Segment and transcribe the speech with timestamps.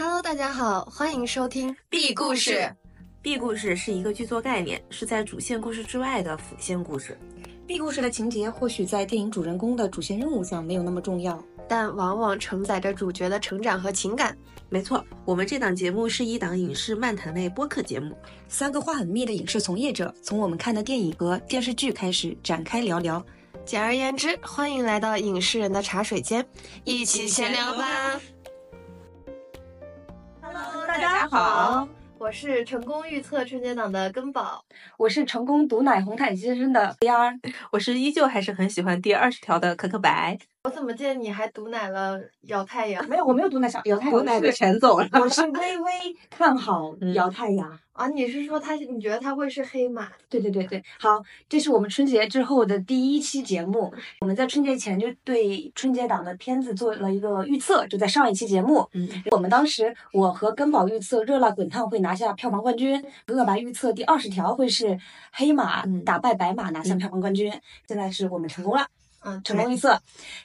[0.00, 2.72] Hello，大家好，欢迎收听 B 故事。
[3.20, 7.18] B 故事是一个剧作概念，是在主线故事之外的辅线故事。
[7.66, 14.38] B 故事的情节或许在电影主人公的主线任务上没有那么重要，但往往承载着主角的成长和情感。
[14.68, 18.16] 没错，我们这档节目是一档影视漫谈类播客节目。
[18.46, 23.20] 三个话很密的影视从业者，从我们看的电影和电视剧开始展开聊聊。
[23.64, 26.46] 简而言之，欢迎来到影视人的茶水间，
[26.84, 28.20] 一起闲聊吧。
[31.00, 31.88] 大家好，
[32.18, 34.64] 我是成功预测春节档的根宝，
[34.96, 37.38] 我是成功毒奶红毯先生的 VR，
[37.70, 40.36] 我是依旧还是很喜欢第二十条的可可白。
[40.68, 43.02] 我怎么见你还毒奶了姚太阳？
[43.08, 45.08] 没有，我没有毒奶小姚太阳，毒奶的全走了。
[45.12, 45.90] 我是微微
[46.28, 47.78] 看好 姚太阳。
[47.94, 48.74] 啊，你是说他？
[48.74, 50.08] 你觉得他会是黑马？
[50.28, 53.90] 对对对对，好，这是我们春节之后的第一期节目。
[54.20, 64.96] 我们在春节前就对春节档的片子做了一个预测，就在上一期节目，嗯，我们当时我和根宝预测《热辣滚烫》会拿下票房冠军，恶白预测第二十条会是
[65.32, 67.50] 黑马嗯打败白马拿下票房冠军。
[67.88, 68.86] 现在是我们成功了。
[69.20, 70.00] 嗯，成功预测。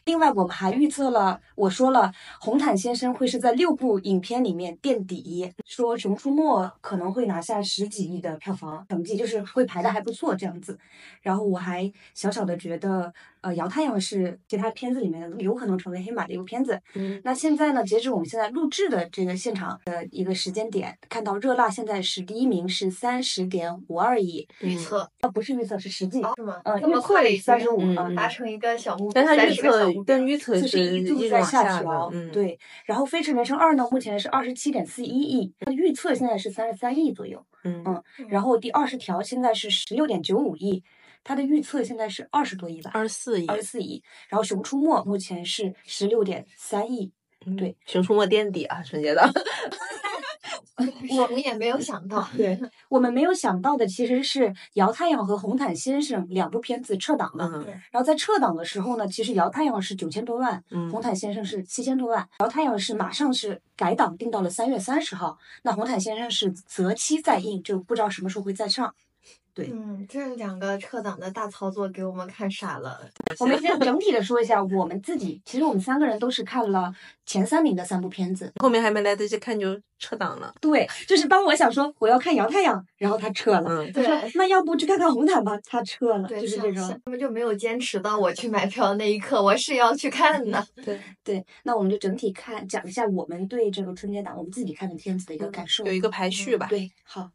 [0.06, 10.78] 另外，我们还预测了，我说了，红毯先生会是在六部影片里面垫底，说《熊出没》可能会拿下十几亿的票房成绩，就是会排的还不错这样子。
[11.22, 16.80] 然后我还小小的觉得，呃，姚太阳是其他片子里面有可能成为黑马的一部片子。
[16.96, 26.22] 嗯，那现在呢，截止我们现在录制的这个现场的一个时间点，看到热辣现在是第一名，是三十点五二亿，预测啊，不是预测，是实际。
[26.38, 26.62] 是吗？
[26.64, 27.80] 嗯，这么预测快三十五
[28.16, 32.58] 达成一个小目标，但它预30个小测但预测就是一直在下下调，嗯，，对。
[32.86, 37.46] 然后《飞驰人生二》呢，目前是二十七点四一亿，它预测现在是三十三亿左右。
[37.66, 40.84] 嗯嗯然后第二十条现在是十六点九五亿，
[41.24, 43.58] 它的预测现在是二十多亿吧，二十四亿二。
[43.58, 44.04] 十四亿。
[44.30, 47.12] 然后《熊出没》目前是十六点三亿。
[47.46, 49.30] 嗯对，熊出没垫底啊，春节档。
[51.18, 57.46] 我们也没有想到，对我们没有想到的其实是《姚太阳》和《红毯先生》两部片子撤档了。
[57.54, 68.96] 嗯然后在撤档的时候呢，其实《姚太阳》是九千多万，嗯红毯先生是七千多万，姚太阳是马上是改档定到了三月三十号，那红毯先生是择期再映，就不知道什么时候会再上。
[69.54, 73.00] 对嗯，这两个撤档的大操作给我们看傻了。
[73.40, 76.92] 我们先整体的说一下，我们自己其实我们三个人都是看了
[77.26, 78.52] 前三名的三部片子。
[78.62, 80.54] 后面还没来得及看就撤档了。
[80.60, 83.64] 对，就是当我想说我要看姚太阳，然后他撤了。
[83.70, 87.02] 嗯，他说对那要不去看看红毯吧，他撤了，对，就是这种。
[87.06, 90.68] 他们就没有坚持到我去买票的那一刻，我是要去看的。
[90.84, 95.86] 对，对，那我们就整体看讲一下我们对这个春节档我们自己看的片子的一个感受。
[95.86, 96.66] 有一个排序吧。
[96.70, 97.30] 对，好，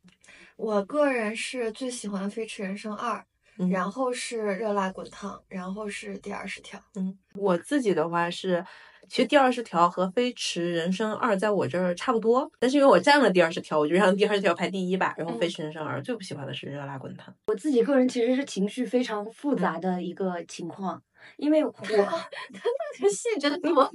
[0.58, 3.16] 我个人是最喜欢《飞驰人生二》，
[3.58, 6.80] 嗯然后是《热辣滚烫》，然后是第二十条。
[6.96, 8.64] 嗯，我自己的话是，
[9.08, 15.14] 其实第二十条和《飞驰人生二》在我这儿差不多，但是因为我占了第二十条，我就让第二十条排第一吧。
[15.16, 17.32] 然后《飞驰人生二》最不喜欢的是《热辣滚烫》。
[17.46, 21.00] 我自己个人其实是情绪非常复杂的一个情况，
[21.36, 23.92] 因为我他那个戏真多。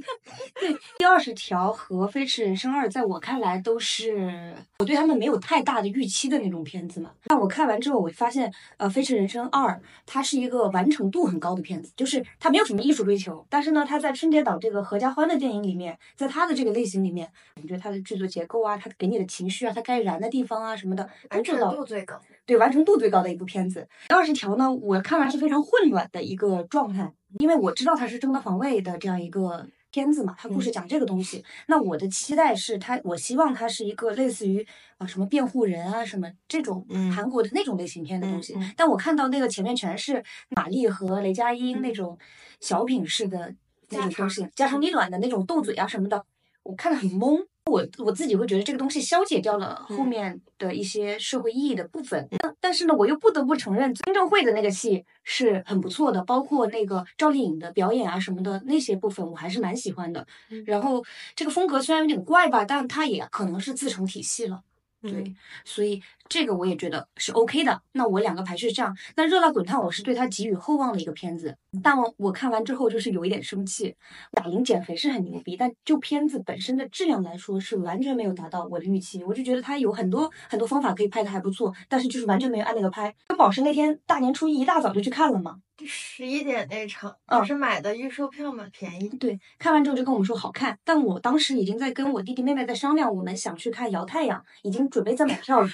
[0.97, 7.11] 第二十条和《飞驰人生二》在我看来都是我对他们没有太大的预期的那种片子嘛。
[7.25, 9.71] 但我看完之后，我发现，呃，《飞驰人生二》
[10.05, 17.29] 它是一个完成度很高的片子，就是它没有什么艺术追求，但是呢，它在春节档这个合家欢的电影里面，在它的这个类型里面，
[17.61, 22.19] 我觉得它的制作结构啊，它给你的情绪啊，它该燃的地方啊什么的，都完成度最高。
[22.45, 23.87] 对完成度最高的一部片子。
[24.07, 31.43] 第二十条呢，我看完是非常混乱的一个状态，因为我知道它是正当防卫的这样一个片子嘛，它故事讲这个东西。
[31.67, 34.65] 那我的期待是它，我希望它是一个类似于
[34.97, 38.55] 啊什么辩护人啊什么这种嗯韩国的那种类型片的东西。
[38.75, 42.17] 但我看到那个前面全是马丽和雷佳音那种
[42.59, 43.53] 小品式的
[43.89, 46.25] 那种东西，家长里短的那种斗嘴啊什么的，
[46.63, 47.45] 我看得很懵。
[47.65, 60.25] 我我自己会觉得这个东西消解掉了后嗯面的一些社会意义的部分，但但是呢，我又不得不承认，金正会的那个戏是很不错的，包括那个赵丽颖的表演啊什么的那些部分，我还是蛮喜欢的。
[60.49, 61.03] 嗯然后
[61.35, 64.61] 这个风格虽然有点怪吧，但它也可能是自成体系了。
[65.01, 65.35] 对嗯，
[65.65, 67.81] 所以这个我也觉得是 OK 的。
[67.91, 73.95] 那我两个排序是这样，那《热辣滚烫》我是对它寄予厚望的一个片子，但我我看完之后就是有一点生气。
[74.37, 79.23] 哑铃减肥是很牛逼，但就片子本身的质量来说是完全没有达到我的预期。
[79.23, 83.13] 我就觉得它有很多很多方法可以拍的还不错，但是就是完全没有按那个拍。
[83.27, 89.09] 跟宝石那天大年初一一大早就去看了嘛，十一点那场，嗯只是买的预售票嘛，便宜。
[89.09, 95.67] 对，看完之后就跟我们说好看，但我当时已经在跟我弟弟妹妹在商量，我们想去看《摇太阳》，已经准备在买票了。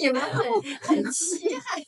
[0.00, 0.44] 你们很
[0.80, 1.82] 很稀罕，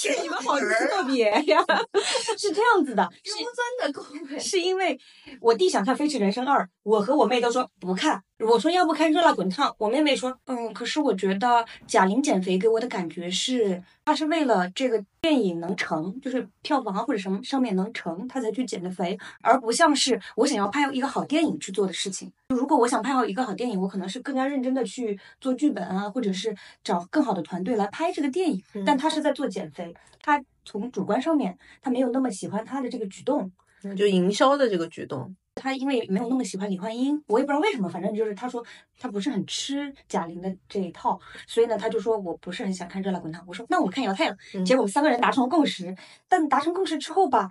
[0.00, 1.62] 听你们好特别呀！
[2.38, 4.38] 是这样子的，是刁钻的恭维。
[4.38, 4.98] 是因为
[5.42, 8.22] 我弟想看《飞驰人生二》，我和我妹都说不看。
[8.38, 22.32] 我说要不看《热辣滚烫》，我妹妹说，嗯，可是我觉得贾玲减肥给我的感觉是，她是为了这个电影能成，就是票房啊或者什么上面能成，她才去减的肥，而不像是我想要拍一个好电影去做的事情。
[22.48, 28.62] 如果我想拍好一个好电影，我可能是更加认真的去做剧本啊，或者是找更好的团队来拍这个电影。
[28.86, 29.89] 但她是在做减肥，
[30.20, 33.50] 她从主观上面，他没有那么喜欢他的这个举动。
[33.96, 38.62] 就营销的这个举动，他因为没有那么喜欢李焕英，我也不知道为什么，反正就是他说
[38.98, 43.42] 他不是很吃贾玲的这一套，所以呢，他就说我不是很想看《热辣滚烫》。
[43.48, 45.96] 我说那我看《姚太阳》，结果我们三个人达成了共识。
[46.28, 47.50] 但达成共识之后吧，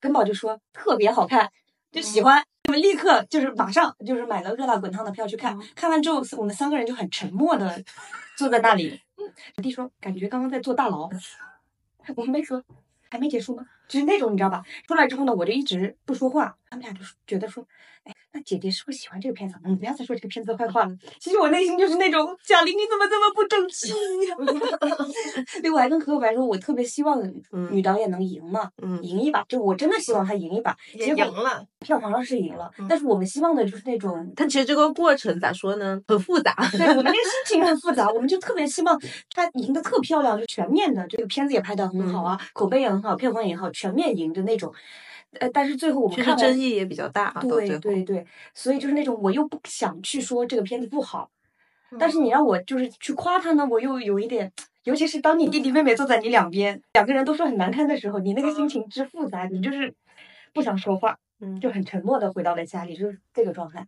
[0.00, 1.48] 根宝就说特别好看，
[1.92, 5.56] 就喜欢，我们立刻就是马上就是买了《热辣滚烫》的票去看。
[5.76, 7.80] 看完之后，我们三个人就很沉默的
[8.36, 9.00] 坐在那里。
[9.56, 11.08] 我弟说感觉刚刚在坐大牢，
[12.16, 12.62] 我没说
[13.10, 13.66] 还没结束吗？
[13.88, 14.62] 就是那种你知道吧？
[14.86, 16.54] 出来之后呢，我就一直不说话。
[16.70, 17.64] 他们俩就觉得说，
[18.04, 19.54] 哎，那姐姐是不是喜欢这个片子？
[19.64, 20.94] 嗯，不要再说这个片子的坏话了。
[21.18, 23.88] 其实我内心就是那种贾玲，你怎么这么不争气
[24.28, 24.36] 呀？
[25.62, 27.18] 对，我还跟何可白说，我特别希望
[27.70, 29.42] 女导演能赢嘛，嗯，赢一把。
[29.48, 30.76] 就我真的希望她赢一把。
[30.92, 34.30] 也赢了，票房上是赢了，但是我们希望的就是那种。
[34.36, 35.98] 但其实这个过程咋说呢？
[36.06, 36.54] 很复杂。
[36.72, 38.10] 对，我们那个心情很复杂。
[38.10, 39.00] 我们就特别希望
[39.34, 41.06] 她赢得特漂亮，就全面的。
[41.08, 44.74] 这个片子也拍的很好啊，口碑也很好，票房也好，全面赢的那种。
[45.38, 51.30] 呃，但是最后我们看争议也比较大，对对对，所以就是那种我又不想去说这个片子不好，
[51.98, 54.50] 但是你让我就是去夸他呢，我又有一点，
[54.84, 59.94] 尤其是当你弟弟妹妹坐在你两边，两个人都说很难看的时候，你那个心情之复杂，你就是
[60.54, 63.86] 不想说话，嗯，就很沉默的回到了家里，就是这个状态。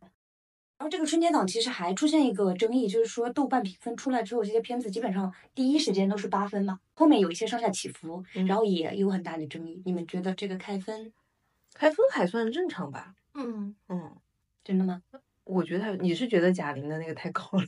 [0.80, 9.82] 然后这个春节档其实还出现一个争议，就是说豆瓣评分出来之后，这些片子基本上第一时间都是八分嘛，后面有一些上下起伏，然后也有很大的争议。
[9.84, 11.12] 你们觉得这个开分？
[11.74, 13.14] 开分还算正常吧。
[13.34, 14.16] 嗯嗯，
[14.64, 15.02] 真的吗？
[15.44, 17.64] 我觉得你是觉得贾玲的那个太高了。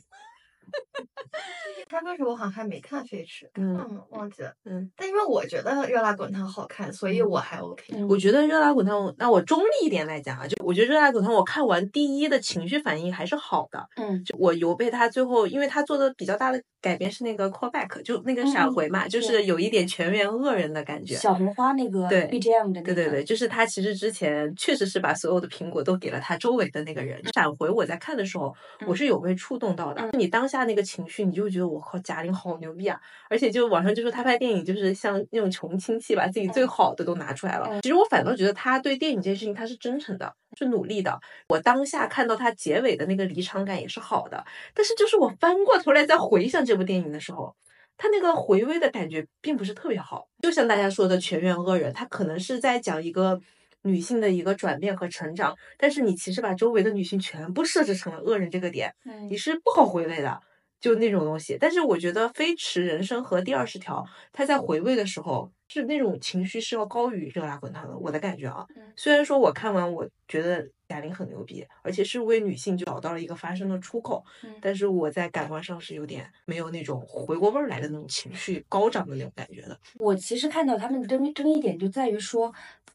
[1.89, 3.77] 开分时我好像还没看《飞驰》，嗯，
[4.09, 4.51] 忘记了。
[4.65, 8.03] 嗯，但因为我觉得《热辣滚烫》好看，所以我还 OK。
[8.05, 13.85] 我觉得《热辣滚烫》，那我中立一点来讲啊，就我觉得《热辣滚烫》，我看完第一的情绪反应还是好的。
[13.97, 21.15] 嗯，就我有被他最后，因为他做的比较大的改变是那个 callback，就那个闪回嘛，就是有一点全员恶人的感觉。
[21.15, 27.21] 小红花那个对 BGM 的，对对对，就是他其实之前确实是把所有的苹果都给了他周围的那个人。
[27.33, 28.53] 闪回我在看的时候，
[28.87, 30.09] 我是有被触动到的。
[30.13, 32.99] 你当下那个情绪，你就觉得我靠，贾玲好牛逼啊！
[33.29, 37.79] 而且就网上就说她拍电影就是像那种穷亲戚，把自己最好的都拿出来了。
[37.81, 41.19] 其实我反倒觉得她对电影这件事情她是真诚的，是努力的。
[41.47, 44.43] 我当下看到她结尾的那个离场感也是好的，
[44.73, 47.55] 但是就是我翻过头来再回想这部电影的时候，
[47.97, 50.27] 他那个回味的感觉并不是特别好。
[50.41, 53.39] 就像大家说的全员恶人，他可能是在讲一个
[53.83, 58.93] 女性的一个转变和成长，但是你其实把周围的女性全部设置成了恶人这个点，
[59.29, 60.39] 你是不好回味的。
[60.83, 63.99] 就那种东西，但是我觉得《飞驰人生》和《第二十条》，
[64.33, 67.97] 他在回味的时候是那种情绪是要高于《热辣滚烫》的。
[67.97, 68.63] 我的感觉啊，
[68.95, 74.23] 虽然说我看完，我觉得贾玲很牛逼，而且是为女性就找到了一个发声的出口，
[74.61, 79.79] 但是我在感官上是有点没有那种回过味儿来的那种情绪高涨的那种感觉的。
[79.97, 82.53] 我其实看到他们的争争议点就在于说，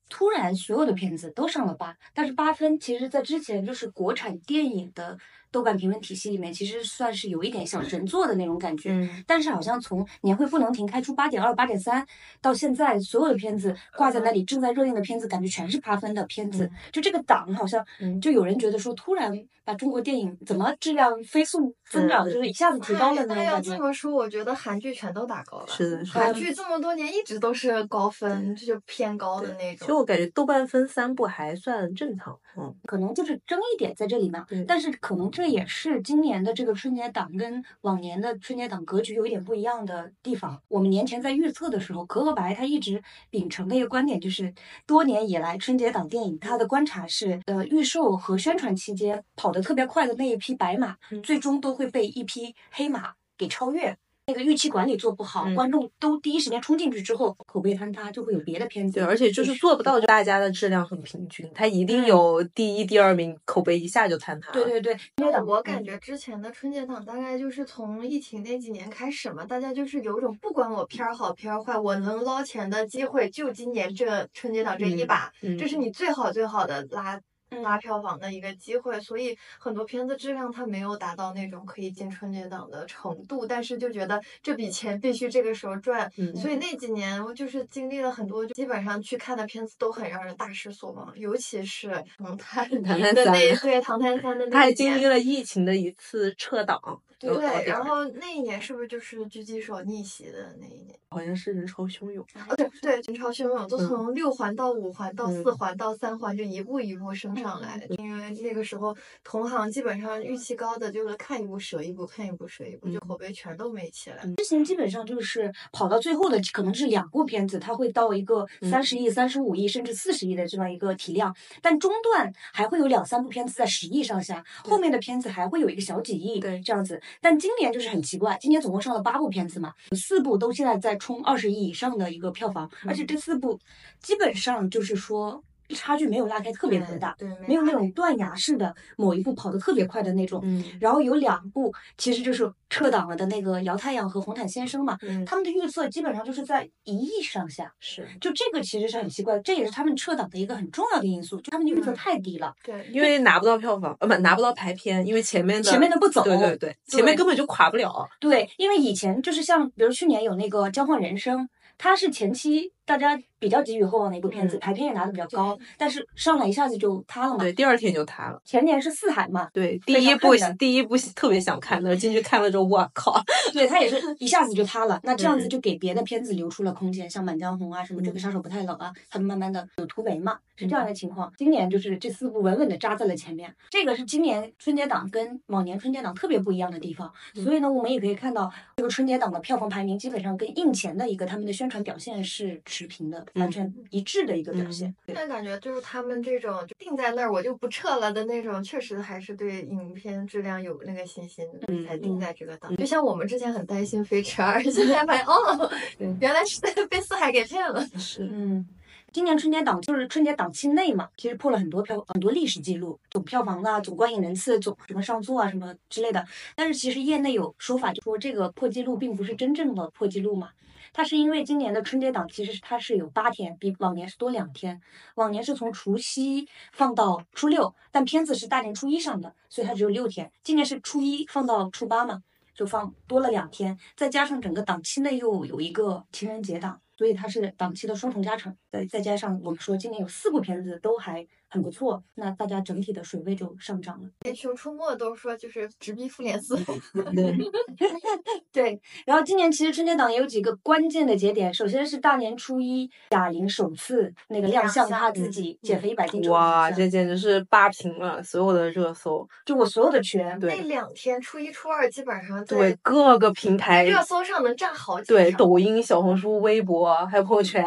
[0.09, 5.19] 突然所有的片子都上了八，但是八分其实在之前就是国产电影的。
[5.51, 8.91] 豆瓣评分体系里面，其实算是有一点小神作的那种感觉。
[8.93, 9.25] 嗯。
[9.27, 12.07] 但是好像从年会不能停开出八点二、八点三，
[12.43, 16.71] 到现在所有的片子挂在那里正在热映的片子，感觉全是八分的片子。
[16.93, 17.85] 就这个档好像，
[18.21, 19.33] 就有人觉得说，突然
[19.65, 23.71] 把中国电影怎么质量飞速增长，就是一下子提高了那种感觉。
[23.71, 25.67] 要这么说，我觉得韩剧全都打高了。
[25.69, 29.79] 是的，韩剧这么多年一直都是高分，这就偏高的那种。
[29.81, 32.39] 其实我感觉豆瓣分三部还算正常。
[32.59, 32.75] 嗯。
[32.85, 34.45] 可能就是争议点在这里嘛。
[34.67, 35.29] 但是可能。
[35.31, 40.61] 这也是今年的这个春节档跟往年的春节档格局有一点不一样的地方。
[40.69, 43.01] 我们年前在预测的时候，可可白他一直
[43.31, 44.53] 秉承的一个观点就是，
[44.87, 53.97] 多年以来春节档电影他的观察是，呃，预售和宣传期间跑得特别快的那一匹白马，最终都会被一匹黑马给超越。
[54.29, 59.01] 那个预期管理做不好，观众都第一时间冲进去之后，口碑坍塌，就会有别的片子。
[59.01, 64.53] 对，而且就是做不到，就大家的质量很平均，它一定有第一、第二名，口碑一下就坍塌。
[64.53, 77.19] 对对对，因为我感觉之前的春节档大概就是从疫情那几年开始嘛，大家就是有种不管我片儿好片儿坏，我能捞钱的机会就今年这春节档这一把，这是你最好最好的拉。
[77.63, 91.89] 拉票房的一个机会，所以很多片子质量它没有达到那种可以进春节档的程度，但是就觉得这笔钱必须这个时候赚，所以那几年我就是经历了很多，基本上去看的片子都很让人大失所望，尤其是
[92.19, 93.25] 《唐探》的那对
[93.83, 96.81] 《唐探三》的那，他还经历了疫情的一次撤档。
[97.21, 100.97] 对，然后那一年是不是就是狙击手逆袭的那一年？
[101.11, 102.25] 好像是人潮汹涌。
[102.35, 107.87] 啊，对对，人潮汹涌，就从六环到五环到四环到三环，就一步一步升上来。
[107.99, 114.23] 因为那个时候同行基本上预期高的，就是看一部舍一部，看一部舍一部，就口碑全都没起来。
[114.37, 127.01] 之前基本上就是跑到最后的可能是两部片子，它会到一个三十亿、三十五亿甚至四十亿的这样一个体量，但中段还会有两三部片子在十亿上下，后面的片子还会有一个小几亿，对，这样子。
[127.21, 133.59] 但今年就是很奇怪，今年总共上了八部片子嘛，四部都现在在冲二十亿以上的一个票房，而且这四部
[134.01, 135.43] 基本上就是说。
[135.75, 140.41] 差距没有拉开特别特别大，对，没有那种断崖式的某一步跑得特别快的那种。
[140.43, 147.73] 嗯，然后有两部其实就是撤档了的那个《摇太阳》和《红毯先生》嘛，嗯，他们的预测基本上就是在一亿上下。
[147.81, 152.55] 是，就这个其实是很奇怪，这也是他们撤档的一个很重要的因素，就他们的预测太低了。
[152.65, 158.09] 对，因为拿不到票房，呃，不，拿不到排片，因为前面的前面的不走，对对对，前面根本就垮不了。
[158.21, 161.43] 对，因为以前就是像比如去年有那个《交换人生》，
[161.77, 162.73] 它是前期。
[162.89, 167.41] 大家比较寄予厚望的一部片子，排片也拿的比较高，但是上来一下子就塌了嘛。
[167.41, 168.41] 对，第二天就塌了。
[168.47, 169.51] 前年是四海嘛。
[169.53, 173.23] 对，第一部第一部特别想看的，进去看了之后，我靠！
[173.53, 174.99] 对他也是一下子就塌了。
[175.03, 181.31] 那这样子就给别的片子留出了空间，像《满江红》啊，什么《这个杀手不太冷》啊，他们慢慢的有突围嘛，是这样的情况。
[181.37, 187.13] 今年就是这四部稳稳的扎在了前面，这个是今年春节档跟往年春节档特别不一样的地方。
[187.35, 192.59] 所以呢，我们也可以看到这个春节档的票房排名基本上跟印前的一个他们的宣传表现是。
[192.79, 194.95] 持平的，完全一致的一个表现。
[195.13, 201.45] 但感觉就是他们这种定在那儿我就不撤了的那种，确实还是对影片质量有那个信心，
[201.87, 202.75] 才定在这个档。
[202.77, 205.71] 就像我们之前很担心《飞驰二》， 现在发现哦，
[206.21, 207.85] 原来是被四海给骗了。
[207.99, 208.65] 是，嗯，
[209.13, 216.25] 今年春节档就是春节档期内嘛，其实破了很多票，很多历史记录，总票房啊，总观影人次，总什么上座啊，什么之类的。
[216.55, 220.51] 但是其实业内有说法，就说这个破纪录并不是真正的破纪录嘛。
[220.93, 224.81] 它是因为今年的春节档其实它是有八天，比往年是多两天。
[225.15, 230.31] 往年是从除夕放到初六，但片子是大年初一上的，所以它只有六天。
[230.43, 232.23] 今年是初一放到初八嘛，
[232.55, 238.55] 就放多了两天，再加上整个档期内又有一个情人节档，所以它是档期的双重加成。
[238.71, 241.27] 再再加上我们说今年有四部片子都还。
[241.51, 244.11] 很不错，那大家整体的水位就上涨了。
[244.21, 246.55] 连《熊出没都说就是直逼复联四，
[248.53, 248.79] 对。
[249.07, 256.29] 然后今年其实春节档也有几个关键的节点，首先是大年初一，贾玲首次那个亮相，她自己减肥一百斤。
[256.29, 260.39] 哇，这简直是霸屏了所有的热搜，就我所有的圈。
[260.39, 265.07] 对，那两天初一、初二基本上对各个平台热搜上能占好几。
[265.07, 267.65] 对，抖音、小红书、微博还有朋友圈。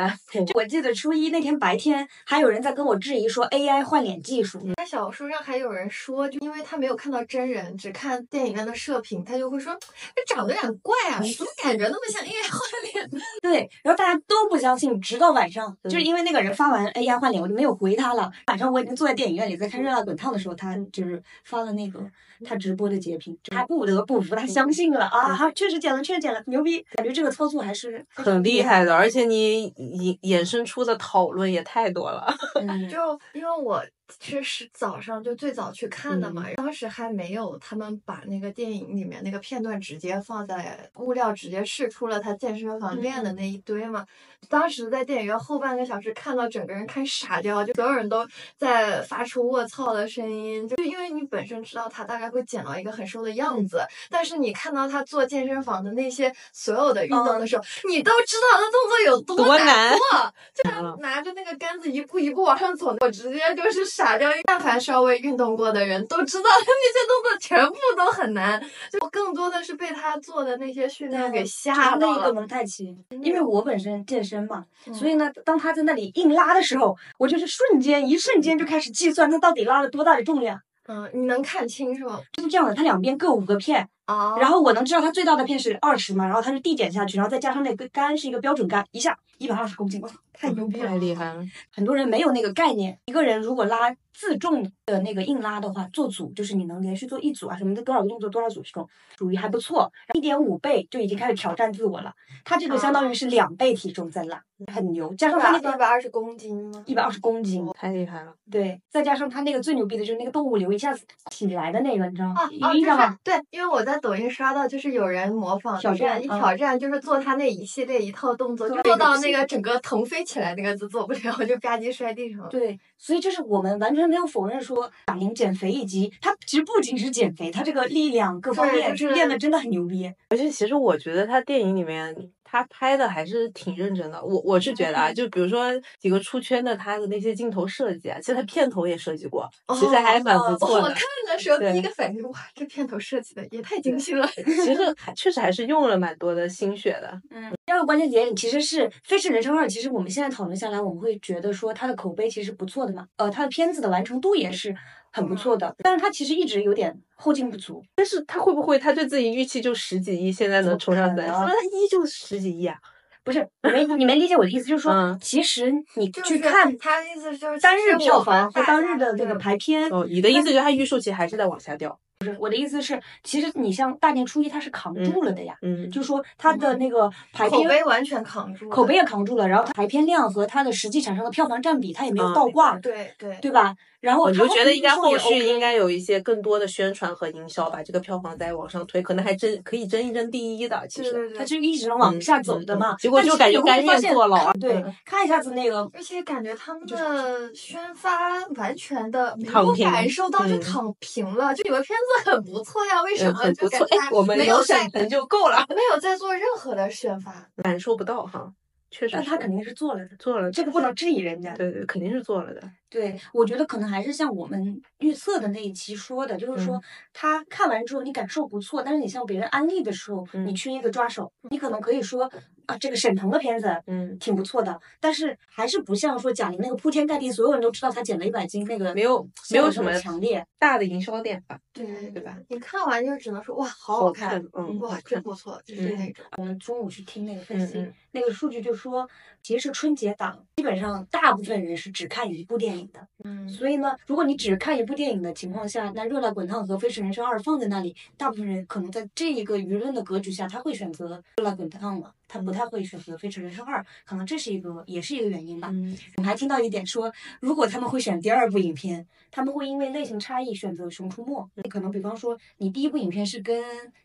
[0.56, 3.82] 我记得初一那天白天还有人在跟我质疑说 AI。
[3.92, 9.76] 换脸技术，在小说上还有人说，就因为他没有看到真人，只看电影院的射频，他就会说，
[10.16, 12.62] 这长得有点怪啊，怎么感觉那么像 AI 换
[12.94, 13.22] 脸？
[13.42, 18.32] 对，然后大家都不相信，直到晚上，就是因为那个人发完 AI 换脸，我就没有回他了。
[18.48, 22.00] 晚上我已经坐在电影院里在看《热辣滚烫》的时候，他就是发了那个
[22.44, 26.86] 他直播的截屏，他不得不服，他相信了啊，确实剪了，确实剪了，牛逼！
[26.96, 32.34] 感觉这个操作还是很厉害的，而且你衍衍生出的讨论也太多了，
[32.92, 32.98] 就
[33.34, 33.52] 因为。
[33.62, 33.84] 我
[34.20, 44.06] 其实是早上就最早去看的嘛，当时还没有他们把那个电影里面那个片段直接放在物料，直接试出了他健身房练的那一堆嘛。
[44.50, 48.28] 当时在电影院后半个小时看到整个人看傻掉，就所有人都
[48.58, 64.28] 在发出卧槽的声音，就因为你本身知道他大概会减到一个很瘦的样子，但是你看到他做健身房的那些所有的运动的时候，你都知道他动作有多难做，就他拿着那个杆子一步一步往上走，我直接就是傻掉。
[64.46, 68.60] 但凡稍微运动过的人都知道，那些动作全部都很难，
[68.92, 72.18] 就更多的是被他做的那些训练给吓到了。
[72.18, 74.32] 那个蒙太奇，因为我本身健身。
[74.32, 80.58] 身嘛，所以呢，当他在那里硬拉的时候，我就是瞬间一瞬间就开始计算他到底拉了多大的重量。
[80.88, 82.18] 嗯，你能看清是吧？
[82.32, 91.46] 就是这样的，他两边各五个片啊，然后我能知道他最大的片是二十嘛，然后他是递减下去，然后再加上那个杆是一个标准杆，一下一百二十公斤，我操，太牛逼了，太厉害了。
[91.72, 98.88] 很多人没有那个概念，一个人如果拉自重的那个硬拉的话，做组就是你能连续做一组啊什么的，多少个动作多少组这种，
[99.18, 99.92] 属于还不错。
[100.14, 102.14] 一点五倍就已经开始挑战自我了，
[102.44, 104.42] 他这个相当于是两倍体重在拉，
[104.74, 105.14] 很牛。
[105.16, 106.84] 加上他那一个百二十公斤吗？
[106.86, 108.34] 一百二十公斤，太厉害了。
[108.50, 112.42] 对，再加上他那个最牛逼的就是那个动物流一下子起来的那个，你知道吗？
[112.42, 113.18] 啊啊，就是？
[113.24, 122.50] 对，因为我在抖音刷到，就是有人模仿挑战一挑战，就是做他那一系列一套动作，就做到那个整个腾飞起来那个字做不了， 就吧唧摔地上了。
[122.50, 130.12] 对，所以就是我们完全没有否认说贾玲减肥以及她其实不仅是减肥，她这个力量各方面练的真的很牛逼。
[130.30, 132.16] 而且其实我觉得她电影里面
[132.52, 134.22] 他拍的还是挺认真的。
[134.22, 140.84] 我我是觉得啊，就比如说几个出圈的他的那些镜头设计啊，其实他片头也设计过，其实还蛮不哦错的。
[140.84, 144.28] 我看的时候第一个反应，哇，这片头设计的也太精心了。
[144.28, 147.18] 其实还确实还是用了蛮多的心血的。
[147.30, 154.76] 嗯，第二个关键点其实是《飞驰人生二》，其实我们现在讨论下来，我们会觉得说它的口碑其实不错的嘛，呃，它的片子的完成度也是
[155.12, 157.84] 很不错的，但是他其实一直有点后劲不足。
[157.96, 161.28] 但是他会不会他对自己预期就十几亿，现在能冲上三？
[161.28, 162.78] 那他一就十几亿啊！
[163.24, 172.00] 不是，你没你没理解我的意思，就是说，嗯其实你去看他的意思就是单日票房和当日的那个排片，哦，你的意思就是他预售期还是在往下掉？
[172.40, 183.76] 我的意思是，其实你像大年初一他是扛住了的呀，嗯，就是说他的那个排口片碑完全扛住了，口碑也扛住了，然后它排片量和它的实际产生的票房占比，它也没有嗯倒挂，对对对吧？
[184.02, 190.84] 然后我就觉得应该后续应该有一些更多的宣传和营销，把这个票房再往上推，可能还真可以争一争第一的。
[190.90, 191.38] 其实，对对对。
[191.38, 192.94] 它就一直能往下走的嘛。
[192.94, 203.80] 嗯结果就感觉甘发现愿坐牢啊对嗯，看一下子那个而且感觉他们的宣发完全的没有感受到就嗯躺平了，就你们片子很不错呀，为什嗯，么很不错。
[203.80, 207.50] 就感觉哎，我们没有在有沈腾就够了，没有在做任何的宣发？
[207.64, 208.54] 感受不到哈。
[208.94, 211.54] 确实是，但他肯定是做了的，做了，这个不能质疑人家。
[211.56, 212.62] 对对，肯定是做了的。
[212.90, 216.82] 对，我觉得可能还是像我们预测的那一期说的，就是说嗯
[217.14, 222.30] 他看完之后你感受不错，但是你向别人安利的时候，你嗯缺一个抓手，你可能可以说
[222.72, 230.46] 啊，这个沈腾的片子嗯，挺不错的，但是还是不像说贾玲那个铺天盖地，所有人都知道她减了一百斤那个没有没有什么强烈。
[230.58, 231.60] 大的营销点吧？
[231.74, 232.38] 对对吧？
[232.50, 236.26] 你看完就只能说哇，好好看，嗯哇真不错，就是嗯那种。
[236.38, 239.08] 我们中午去听那个分析，那个数据就说，
[239.42, 243.08] 其实春节档基本上大部分人是只看一部电影的。
[243.24, 255.70] 嗯，所以呢，如果你只看一部电影的情况下，那《热辣滚烫》和《飞驰人生二》放在那里，大部分人可能在这一个舆论的格局下，他会选择《热辣滚烫》嘛，他不太会选择《飞驰人生二》，可能这是一个也是一个原因吧。
[255.72, 261.50] 嗯我们还听到一点说，如果他们会选第二部影片，他们会因为类型差异选择《熊出没》。
[261.70, 263.64] 可能比方说，你第一部影片是跟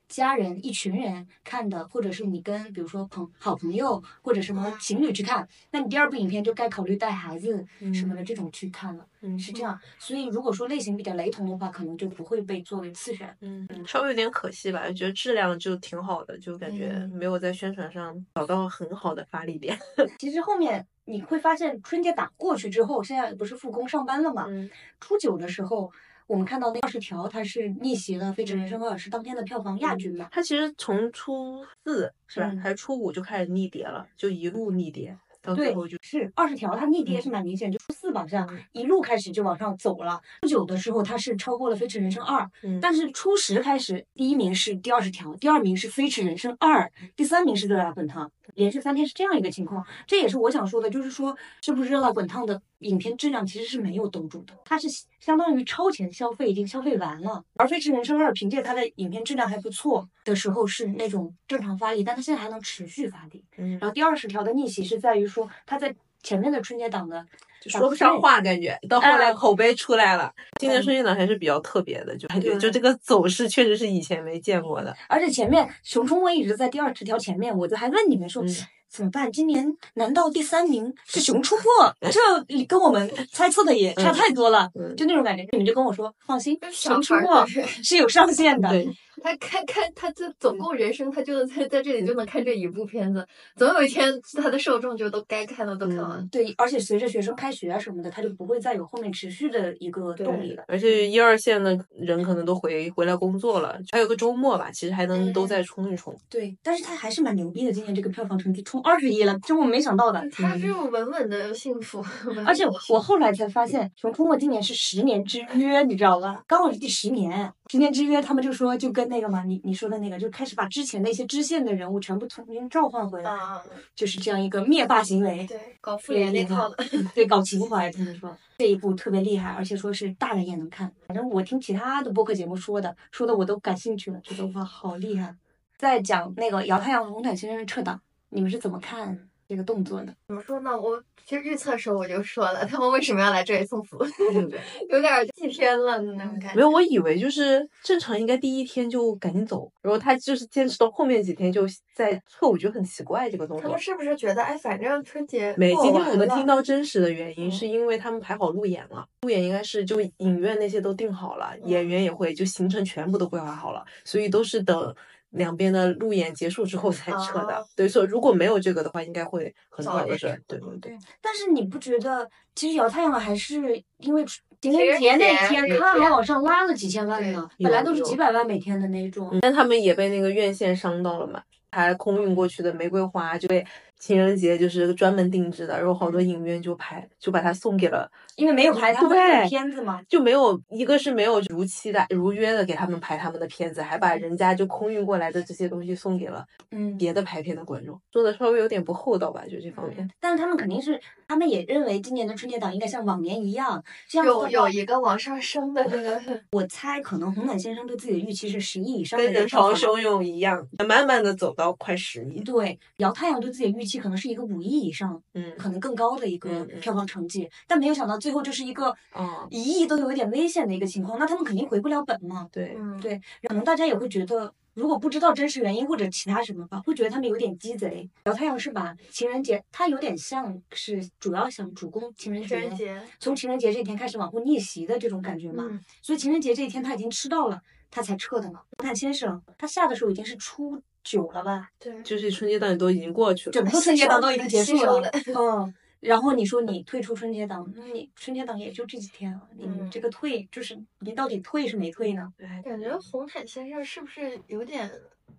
[0.09, 9.07] 家人一群人看的，或者是你跟比如说朋好朋友或者什么情侣去看，那你第二部影片就该考虑带孩子什么的这种去看了。
[9.23, 13.37] 嗯是这样，所以如果说类型比较雷同的话，可能就不会被作为次选。
[13.41, 19.77] 嗯，稍微有点可惜吧，我觉得质量就挺好的，就感觉嗯没有在宣传上找到很好的发力点。
[20.21, 24.47] 其实后面你会发现，春节档过去之后，现在不是复工上班了嘛？
[24.49, 25.91] 嗯初九的时候，
[26.27, 30.29] 我们看到那二十条，它是逆袭了《飞驰人生二》，是当天的票房亚军嘛？
[30.33, 40.21] 它其实从初四是吧，嗯还是初五就开始逆跌了，就一路逆跌，到最对后就，是二十条，它逆跌是蛮明显，就初四吧，好像一路开始就往上走了。
[40.43, 46.83] 初九的时候，它是超过了《飞驰人生二》，嗯但是初十开始，第一名是第二十条，第二名是《飞驰人生二》，
[47.15, 49.85] 第三名是《热辣滚烫》，连续三天是这样一个情况。
[50.07, 54.89] 这也是我想说的，就是说，是不是《热辣滚烫》的影片质量其实是没有兜住的，它是
[55.21, 57.45] 相当于超前消费，已经消费完了。
[57.57, 63.45] 而《飞驰人生二》凭借它的影片质量还不错的时候是那种正常发力，但它现在还能持续发力。
[63.57, 65.95] 嗯然后第二十条的逆袭是在于说，它在
[66.27, 67.25] 前面的春节档的
[67.63, 70.33] 就说不上话，感觉到后来哎口碑出来了。
[70.59, 74.93] 今年嗯春节档还是比较特别的，就感觉就这个走势确实是以前没见过的。
[75.09, 78.43] 而且前面《熊出没》一直在第二十条前面，我就还问你们说。
[78.43, 78.49] 嗯
[78.89, 79.31] 怎么办？
[79.31, 81.63] 今年难道第三名是《熊出没
[82.11, 85.43] 》？这跟我们猜测的也差太多了，嗯就那种感觉。
[85.51, 87.47] 你们就跟我说，放心，《熊出没
[87.83, 88.71] 是有上限的。
[89.17, 93.27] 对，他看看他这总共人生，他就能在在这里就能看这一部片子，
[93.57, 96.29] 总有一天他的受众就都该看的都看完。
[96.29, 100.65] 对，而且随着学生开学啊什么的，他就不会再有后面持续的一个动力了。
[100.69, 106.17] 而且一二线的人可能都回回来工作了，还有个周末吧，其实还能都再冲一冲。
[106.29, 110.23] 对，但是他还是蛮牛逼的，今年这个票房成绩冲二十亿了，这我没想到的。
[110.31, 112.05] 他这种稳稳的幸福，
[112.45, 116.43] 而且我后来才发现，《熊出没》今年是十年之约，你知道吧？
[116.47, 117.53] 刚好是第十年。
[117.69, 123.63] 十年之约，他们就说就跟那个嘛，你你说的那个，就开始把之前的一些支线的人物全部重新召唤回来，啊，
[123.95, 125.45] 就是这样一个灭霸行为。
[125.47, 126.77] 对，搞复联那套的。
[127.15, 130.91] 对，搞情怀，他们说这一部特别厉害，而且说是大人也能看。
[131.09, 135.35] 反正我听其他的播客节目说的，说的我都感兴趣了，觉得哇，好厉害。
[135.77, 138.01] 在讲那个姚太阳和红毯先生撤档，
[138.31, 140.13] 你们是怎么看这个动作呢？
[140.29, 140.79] 怎么说呢？
[140.79, 143.97] 我其实预测的时候我就说了， 他们为什么要来这里送福，
[144.35, 144.51] 嗯
[144.91, 146.55] 有点儿祭天了那种感觉。
[146.55, 153.79] 没有，我以为就是正常应该第一天就赶紧走，然后他就是坚持到后面几天就在错，我觉得很奇怪这个动作他们。
[153.79, 164.95] 是不是觉得，哎，反正春节没，今天我们听到真实的原因，嗯是因为他们排好路演了，路演应该是就影院那些都定好了，演员也会就行程全部都规划好了，所以都是等
[165.31, 167.57] 两边的路演结束之后才撤的。
[167.57, 170.27] 哦对，所以如果没有这个的话，应该会很早的事。
[170.47, 173.55] 对对对，但是你不觉得其实姚太阳还是
[173.99, 174.25] 因为
[174.61, 179.39] 情情人节那人节那天他还往上拉了几千万呢，本来都是几百万每天的那种。
[179.43, 183.65] 但他们也被那个院线伤到了嘛，还空运过去的玫瑰花就被
[183.99, 188.11] 情人节就是专门定制的，然后好多影院就拍就把它送给了。
[188.37, 200.09] 因为没有拍他们的片子嘛，就没有一个是没有如期的如约的给他们拍他们的片子，还把人家就空运过来的这些东西送给了嗯，别的排片的观众，做的稍微有点不厚道吧，就这方面。
[200.21, 206.21] 但是他们肯定是，他们也认为今年的春节档应该像往年一样，这样子的有有一个往上升的那个，
[206.53, 209.49] 我猜可能红毯先生对自己的预期是十亿以上的跟人。
[209.49, 212.41] 潮汹涌一样，慢慢的走到快十亿。
[212.43, 222.49] 对，姚太阳对自己的预期可能是一个五亿以上，嗯，可能更高的一个票房成绩，但没有想到最后就是一个嗯，一亿都有一点危险的一个情况，那他们肯定回不了本嘛。
[222.53, 228.09] 对，嗯，对，可能大家也会觉得，如果不知道真实原因或者其他什么吧，会觉得他们有点鸡贼。
[228.25, 235.67] 姚太阳是把情人节，他有点像是主要想主攻情人节，情人节，从情人节这一天开始往后逆袭的这种感觉嘛。
[235.69, 238.61] 嗯，所以情人节这一天他已经吃到了，他才撤的嘛。
[238.77, 243.53] 红毯先生他下的时候已经是初九了吧，对，就是春节档都已经过去了。
[243.53, 245.09] 整个春节档都已经结束了。
[245.39, 252.33] 嗯，然后你说你退出春节档，那你春节档也就这几天了，你嗯这个退就是你到底退是没退呢？
[252.37, 254.91] 对，感觉红毯先生是不是有点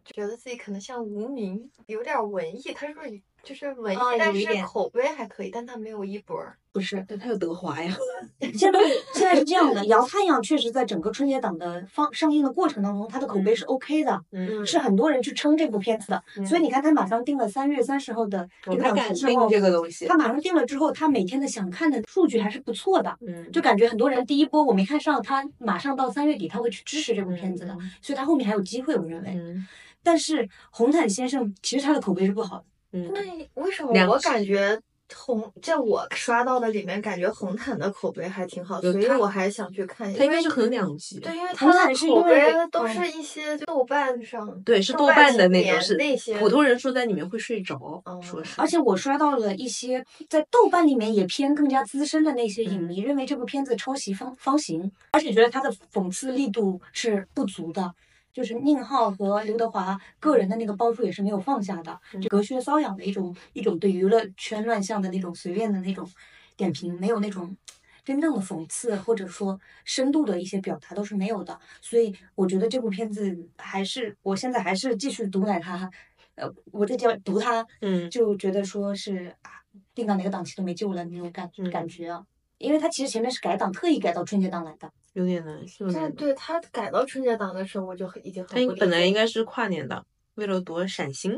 [0.05, 2.73] 觉得自己可能像无名，有点文艺？
[2.73, 6.57] 他是不是就是文艺，但是口碑还可以，但他没有一波儿。
[6.73, 7.95] 不是，但他有德华呀。
[8.53, 8.79] 现在
[9.13, 16.23] 现在是这样的， 摇太阳确实在整个春节档的放上映的过程当中，它的口碑是 OK 的，嗯，是很多人去撑这部片子的。
[16.35, 20.15] 嗯所以你看，他马上定了三月三十号的这个档期之后，定这个东西他。
[20.15, 23.17] 马上定了之后，他每天的想看的数据还是不错的。
[23.25, 29.29] 嗯，就感觉很多人第一波我没看上，他马上到三月底他会去支持这部片子的，嗯所以他后面还有机会，我认为。
[29.33, 29.65] 嗯
[30.03, 33.21] 但是红毯先生其实他的口碑是不好的，嗯，那
[33.61, 34.79] 为什么我感觉
[35.13, 40.19] 红在我刷到的里面，感觉红毯的口碑还挺好，所以我还想去看一下。
[40.19, 41.19] 它应该是很两极。
[41.19, 48.55] 对，因为红它的口毯是因为碑都嗯是一些豆瓣上对，是豆瓣的那种，是那些普通人说在里面会睡着，嗯说是。
[48.57, 57.93] 而且我刷到了一些在豆瓣里面也偏更加资深的那些影迷，认为这部片子抄袭方方形，而且觉得它的讽刺力度是不足的。
[58.37, 66.07] 就是宁浩和刘德华个人的那个包袱也是没有放下的，就隔靴搔痒的一种一种对娱乐圈乱象的那种随便的那种
[66.55, 67.57] 点评，没有那种
[68.05, 71.59] 真正的讽刺或者说深度的一些表达都是没有的。
[71.81, 75.89] 所以我觉得这部片子还是我现在还是继续毒奶它，
[76.35, 79.49] 呃，我在叫毒它，嗯就觉得说是啊，
[79.95, 82.23] 定到哪个档期都没救了那种感嗯感觉啊。
[82.59, 84.91] 因为它其实前面是改档，特意改到春节档来的。
[85.17, 86.11] 有点难，是有点难。
[86.11, 91.33] 但对他改到春节档的时候，我就很已经很他本来应该是跨年档，为了夺闪星。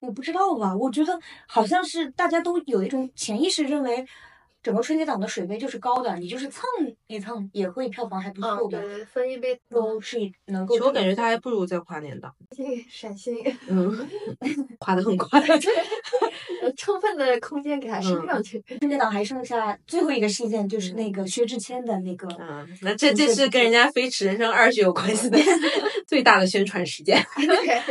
[0.00, 4.04] 我不知道吧，我觉得好像是大家都有一种潜意识认为，
[4.68, 6.62] 整个春节档的水位就是高的，你就是蹭
[7.06, 12.30] 一蹭也会票房还不嗯，错的，分一杯都是能够其实我感觉他还不如在跨年档，
[12.90, 13.34] 闪星，
[13.66, 14.06] 嗯，
[14.78, 15.40] 跨的很快。
[16.60, 18.62] 呃充分的空间给他升嗯上去。
[18.80, 25.38] 春节档还剩下最后一个事件，就是那个薛之谦的那个，嗯，那这这是跟人家《飞驰人生二》是有关系的
[26.06, 27.24] 最大的宣传事件。
[27.36, 27.82] 对，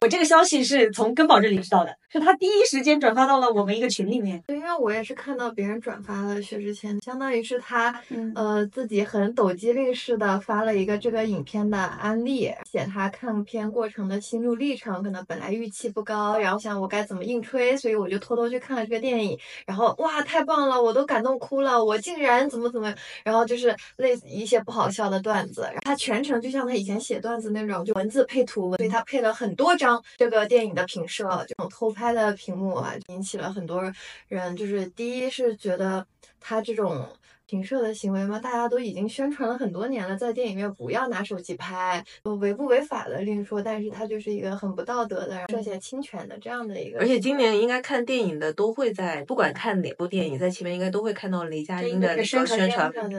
[0.00, 4.42] 我这个消息是从根宝这里知道的，是他第一时间转发到了我们一个群里面。
[4.46, 22.92] 对，因为我也是看到别人转发了薛之谦，相当于是他嗯呃自己很抖机灵似的发了一个这个影片的安利，写他看片过程的心路历程，可能本来预期不高，然后想我该怎么硬吹，所以我就偷偷去看了这个电影，然后哇太棒了，我都感动哭了，我竟然怎么怎么，
[23.24, 33.92] 然后就是类似一些不好笑的段子，然后他全程就像他以前写段子那种，就文字配图，所以他配了很多张这个电影的评摄，这种偷拍的屏幕啊，引起了很多
[34.28, 36.06] 人，就是第一是觉得
[36.40, 37.06] 他这种。
[37.52, 38.38] 评社的行为吗？
[38.38, 42.02] 大家都已经宣传了很多年了，在电影院不要拿手机拍，
[42.40, 46.98] 违不违法的另说，但是它就是一个很不道德的、涉嫌侵权的这样的一个。
[46.98, 52.58] 而且今年应该看电影的都会在，不管看哪部电影，在前面应该都会看到雷佳音的那个宣传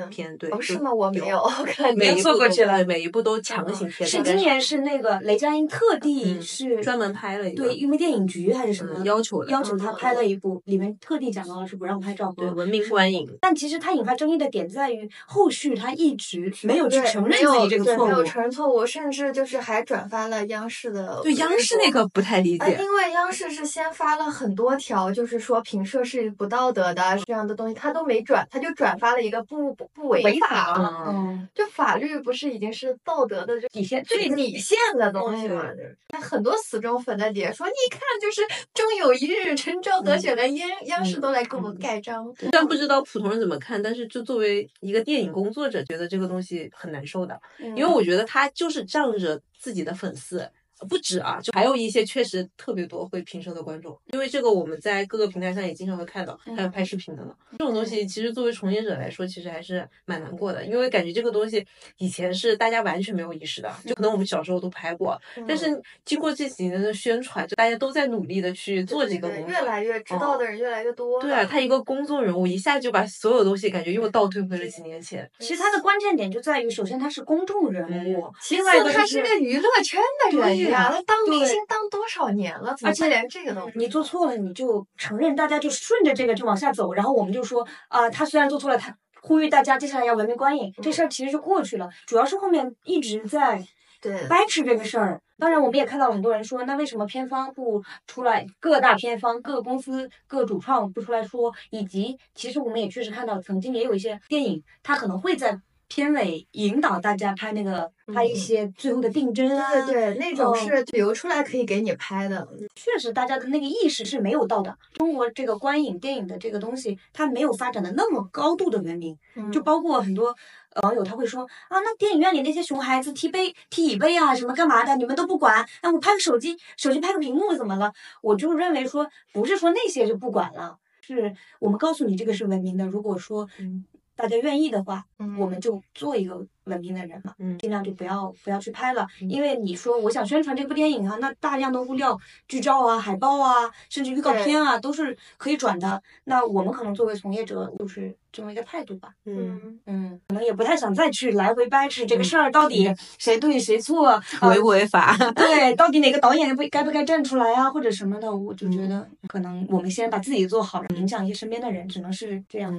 [0.09, 0.49] 片，对。
[0.49, 0.91] 哦，是吗？
[0.91, 4.03] 我没有看， 每一部过去了，每一部都强行贴。
[4.03, 13.29] 是今年是那个雷佳音特地是专门拍了一个，对，因为电影局还是什么要求要求他拍了一部，里面特地讲到了是不让拍照对，文明观影。
[13.39, 21.19] 但其实他引发争议的点在于，后续他一直没有去承认自己这个错误，没有承认错误，甚至就是还转发了央视的。
[21.21, 30.73] 对央视那个不太理解，因为央视是先发了很多条，就是说评社是不道德的这样的东西，他都没转，他就转发了一个不不违法，
[31.09, 35.65] 嗯，就法律不是已经是道德的底线最底线的东西吗？
[36.13, 38.41] 那很多死忠粉的底下说，你看，就是
[38.73, 42.33] 终有一日，陈昭德选的央央视都来给我们盖章。
[42.39, 50.47] 虽然不知道普通人怎么看，但是就作为一个电影工作者，觉得这个东西很难受的，因为我觉得他就是仗着自己的粉丝。
[50.83, 57.33] 不止啊，就还有一些确实特别多会评社的观众，因为这个我们在各个平台上也经常会看到，还有拍视频的呢。
[57.57, 61.65] 这种东西其实作为从业者来说，其实还是蛮难过的，因为感觉这个东西
[61.97, 65.67] 以前是大家完全没有意识的，就可能我们小时候都拍过，但是
[66.05, 71.21] 经过这几年的宣传，就大家都在努力的去做这个东西，越来越知道的人越来越多。
[71.21, 75.29] 对啊，他一个公众人物一下就把所有东西感觉又倒退回了几年前。
[75.39, 79.99] 其实他的关键点就在于，首先他是公众人物，其次他是个娱乐圈
[80.31, 81.55] 的人呀，他当明星。
[81.67, 82.75] 当多少年了？
[82.83, 86.93] 而且连这个都你做错了，你就承认，大家就顺着这个就往下走。
[86.93, 91.89] 然后我们就说啊，他虽然做错了，他呼吁大家接下来要文明观影，这事儿其实就过去了。
[92.05, 93.63] 主要是后面一直在
[94.01, 95.21] 对掰扯这个事儿。
[95.39, 98.45] 当然，我们也看到了很多人说，那为什么片方不出来？
[98.59, 101.51] 各大片方、各公司、各主创不出来说？
[101.69, 105.59] 以及，其实我们也确实看到，曾经也有一些电影，它可能会在。
[105.93, 112.47] 片尾引导大家拍那个拍一些最后的定帧啊，对对，那种是留出来可以给你拍的。
[112.73, 114.75] 确实，大家的那个意识是没有到的。
[114.93, 119.15] 中国这个观影电影的这个东西，它没有发展的那么高度的文明。
[119.51, 120.35] 就包括很多
[120.81, 125.63] 网友他会说啊，那电影院里那些熊孩子踢杯踢椅背啊，什么干嘛的，你们都不管？
[125.83, 127.93] 那我拍个手机，手机拍个屏幕怎么了？
[128.23, 132.83] 我就认为说，不是说那些就不管了，是我们告诉你这个是文明的。
[132.87, 133.85] 如果说，嗯。
[134.23, 135.05] 大家愿意的话，
[135.37, 139.05] 我们就做一个文明的人嘛，嗯尽量就不要不要去拍了。
[139.21, 146.01] 因为你说我想宣传这部电影啊，那大量的物料、剧照啊、海报啊，甚至预告片啊，都是可以转的。
[146.25, 148.15] 那我们可能作为从业者，就是。
[148.35, 155.15] 这么一个态度吧，嗯嗯，可能也不太想再去来回掰扯这个事儿到底谁对谁错， 违不违法？
[155.35, 162.73] 对，到底哪个导演不该不该站出来啊，或者什么的，我就觉得可能我们先把自己做好，影响一些身边的人，只能是这样。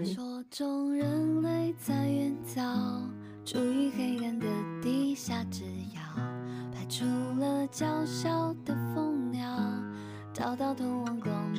[3.46, 3.60] 首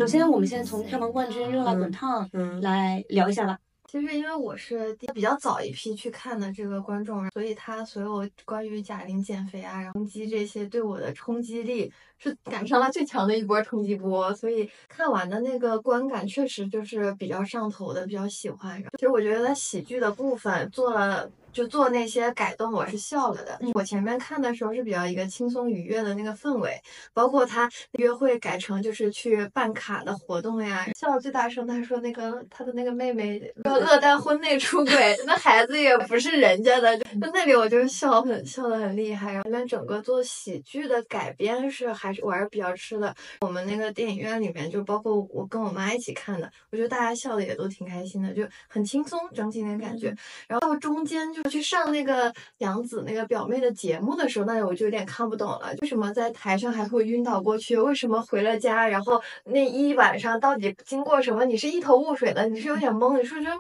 [0.08, 2.28] 先，我们先从票房冠军《热辣滚烫》
[2.62, 3.60] 来聊一下吧。
[3.88, 18.84] 其实因为我是比较早一批去看的这个观众，所以他所有关于贾玲减肥啊、冲击这些对我的冲击力是赶上了最强的一波冲击波，所以看完的那个观感确实就是比较上头的，比较喜欢。
[18.98, 21.30] 其实我觉得喜剧的部分做了。
[21.56, 23.58] 就做那些改动，我是笑了的。
[23.76, 26.78] 我前面看的时候是比较一个轻松愉悦的那个氛围，
[27.14, 31.66] 包括他约会改成就是去办卡的活动呀，笑的最大声。
[31.66, 39.32] 他说那个他的那个妹妹说乐蛋婚内出轨， 那孩子也不是人家的，就那里我就笑很笑的很厉害。
[39.32, 43.16] 然后里面整个做喜剧的改编是还是我还是比较吃的。
[43.40, 50.14] 我们那个电影院里面就包括我跟我妈一起看的，我觉得大家笑的也都挺开心的，就很轻松整体那感觉。
[50.50, 51.45] 然后到中间就。
[51.50, 55.74] 去上那个杨紫那个表妹的节目的时候，那我就有点看不懂了。
[55.82, 57.78] 为什么在台上还会晕倒过去？
[57.78, 61.46] 为什么回了家，然后那一晚上到底经过什么？
[61.46, 63.18] 你是一头雾水的，你是有点懵。
[63.18, 63.52] 你说说。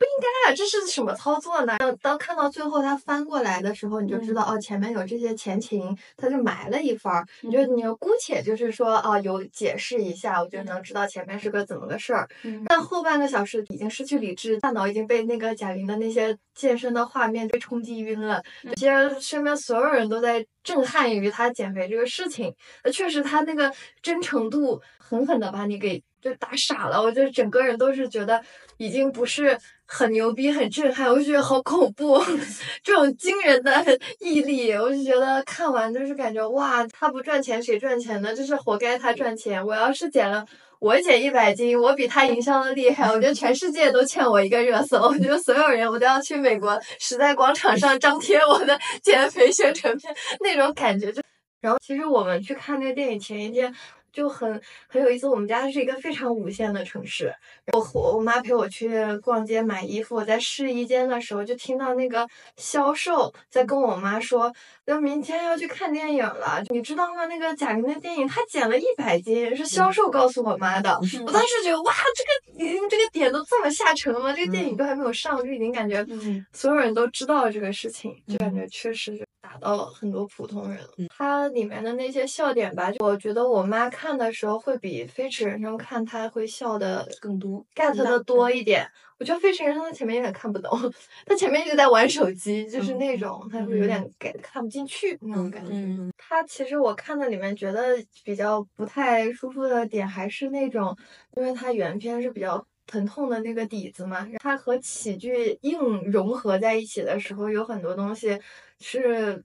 [0.00, 0.54] 不应该啊！
[0.56, 1.76] 这是什么操作呢？
[1.76, 7.26] 当当看到最后他翻过来的时候，你就知道哦，前面有这些前情，他就埋了一番儿。
[7.42, 12.26] 你就你姑且就是说哦，有解释一下，我就能知道前面是个怎么个事儿。
[12.66, 18.42] 但后半个小时已经失去理智，大脑已经被那个贾玲的那些健身的画面被冲击晕了。
[18.76, 22.54] 其实身边所有人都在震撼于他减肥这个事情。
[22.82, 26.02] 那确实，他那个真诚度狠狠的把你给。
[26.22, 28.44] 就打傻了，我就整个人都是觉得
[28.76, 29.58] 已经不是
[29.92, 32.22] 很牛逼、很震撼，我就觉得好恐怖，
[32.80, 33.84] 这种惊人的
[34.20, 38.32] 毅力，我就觉得看完就是感觉哇，他不赚钱谁赚钱呢？
[38.32, 39.64] 就是活该他赚钱。
[39.66, 40.46] 我要是减了
[40.78, 51.20] 我减一百斤，我比他营销的厉害，我觉得全世界都欠我一个热搜，我觉得所有人我都要去美国时代广场上张贴我的减肥宣传片，那种感觉就。
[51.60, 53.74] 然后其实我们去看那个电影前一天。
[54.12, 55.28] 就很很有意思。
[55.28, 57.34] 我们家是一个非常无线的城市。
[57.72, 64.52] 我我我妈陪我去逛街买衣服，我在试衣间的时候就听到那个销售在跟我妈说，
[64.90, 67.26] 就明天要去看电影了，你知道吗？
[67.26, 70.90] 那个贾玲的电影她减了一百斤，是销售告诉我妈的。
[71.24, 76.04] 我当时觉得哇，这个这个点都这么下沉了，这个电影都还没有上，就已经感觉
[76.52, 79.24] 所有人都知道了这个事情，就感觉确实。
[79.42, 80.78] 打到很多普通人，
[81.16, 88.86] 它里面的那些笑点吧，我觉得我妈看的时候会比《飞驰人生》看，她会笑的更多，get 的多一点。
[89.20, 90.70] 我觉得《飞驰人生》他前面有点看不懂，
[91.26, 95.72] 他前面一直在玩手机，就是那种他会有点给看不进去那种感觉。
[96.16, 100.96] 他其实我看的里面觉得比较不太舒服的点，还是那种，
[101.36, 105.78] 因为他原片是比较疼痛的那个底子嘛，他和喜剧硬
[106.10, 108.40] 融合在一起的时候，有很多东西。
[108.82, 109.44] 是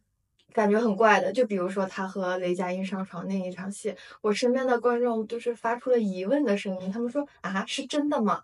[0.54, 8.42] 感觉很怪的，就比如说他和雷佳音上床那一场戏，我身边的观众就是发出了疑问的声音，他们说啊，是真的吗？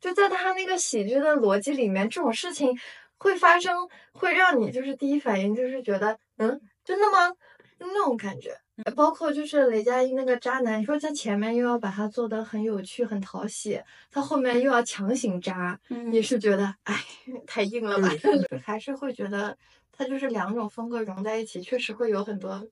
[0.00, 2.76] 就在他那个喜剧的逻辑里面，这种事情
[3.18, 7.34] 会发生，会让你就是第一反应就是觉得，嗯，真的吗？
[7.78, 8.56] 那种感觉。
[8.96, 13.80] 包括就是雷佳音那个渣男，你说他前面又要把他做的很有趣、很讨喜，
[14.10, 17.04] 他后面又要强行渣，你是觉得，哎，
[17.46, 18.08] 太硬了吧？
[18.64, 19.56] 还是会觉得。
[19.94, 22.66] 他就是两种风格融在一起，确实会有很多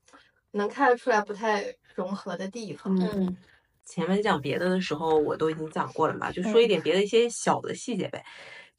[0.52, 1.62] 能看得出来不太
[1.94, 2.98] 融合的地方。
[2.98, 3.36] 嗯，
[3.90, 8.24] 前面讲别的的时候我都已经讲过了嘛，就说一点别的一些小的细节呗。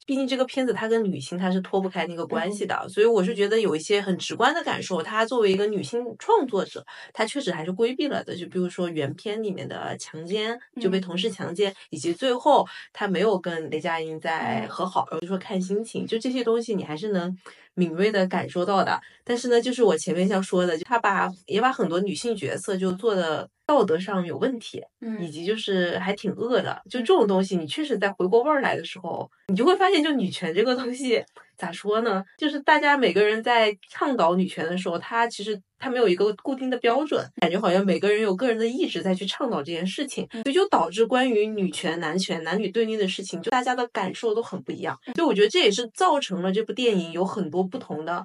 [0.04, 5.00] 毕竟这个片子它跟女性它是脱不开那个关系的，所以我是觉得有一些很直观的感受。
[5.00, 8.34] 她作为一个女性创作者，她确实还是规避了的。
[8.34, 17.38] 就比如说原片里面的强奸，就被同事强奸，以及最后她没有跟雷佳音在和好，而是说看心情，就这些东西你还是能
[17.74, 19.00] 敏锐的感受到的。
[19.22, 23.48] 但是呢，就是我前面想说的，她把也把很多女性角色就做的。
[23.66, 24.82] 道德上有问题，
[25.20, 31.24] 以及就是还挺恶的，就这种东西，你确实在回过味儿来的时候，你就会发现，就女权这个东西
[31.56, 32.24] 咋说呢？
[32.36, 44.98] 就是大家每个人在倡导女权的时候，他其实他没有一个固定的标准，感觉好像每个人有个人的意志在去倡导这件事情，所以就导致关于女权、男权、男女对立的事情，就大家的感受都很不一样。
[45.14, 48.24] 所以我觉得这也是造成了这部电影有很多不同的。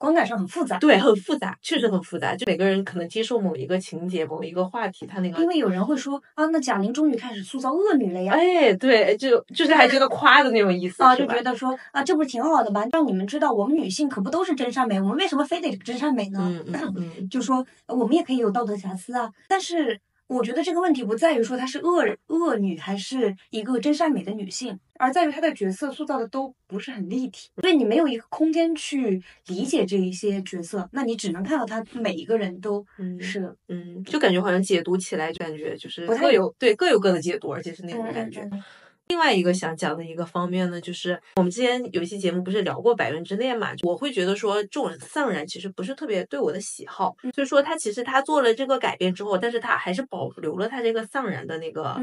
[0.00, 2.34] 观感上很复杂，对，很复杂，确实很复杂。
[2.34, 5.38] 就每个人可能接受某一个情节、某一个话题，他那个。
[5.42, 8.32] 因为有人会说啊，那贾玲终于开始塑造恶女了呀。
[8.32, 12.86] 哎，对，就就是还觉得夸的那种意思啊，就觉得说啊，这不是挺好的吗？
[12.92, 16.40] 让你们知道，我们女性可不都是真善美，我们为什么非得真善美呢？
[16.42, 20.00] 嗯嗯嗯，就说我们也可以有道德瑕疵啊，但是。
[20.30, 32.86] 我觉得这个问题不在于说她是恶恶女还是一个真善美的女性，而在于她的角色塑造的都不是很立体，所以你没有一个空间去理解这一些角色，那你只能看到她每一个人都
[33.18, 38.48] 是，嗯，就感觉好像解读起来就感觉就是各有对各有各的解读，而且是那种感觉。
[39.10, 43.72] 另外一个想讲的一个方面呢，就是我们之前有一期节目不是聊过《百元之恋》嘛？
[43.82, 52.00] 我会觉得说这种丧然其实不是特别对我的喜好，所以说他其实他做了这个改变之后，但是他还是保留了他这个丧然的那个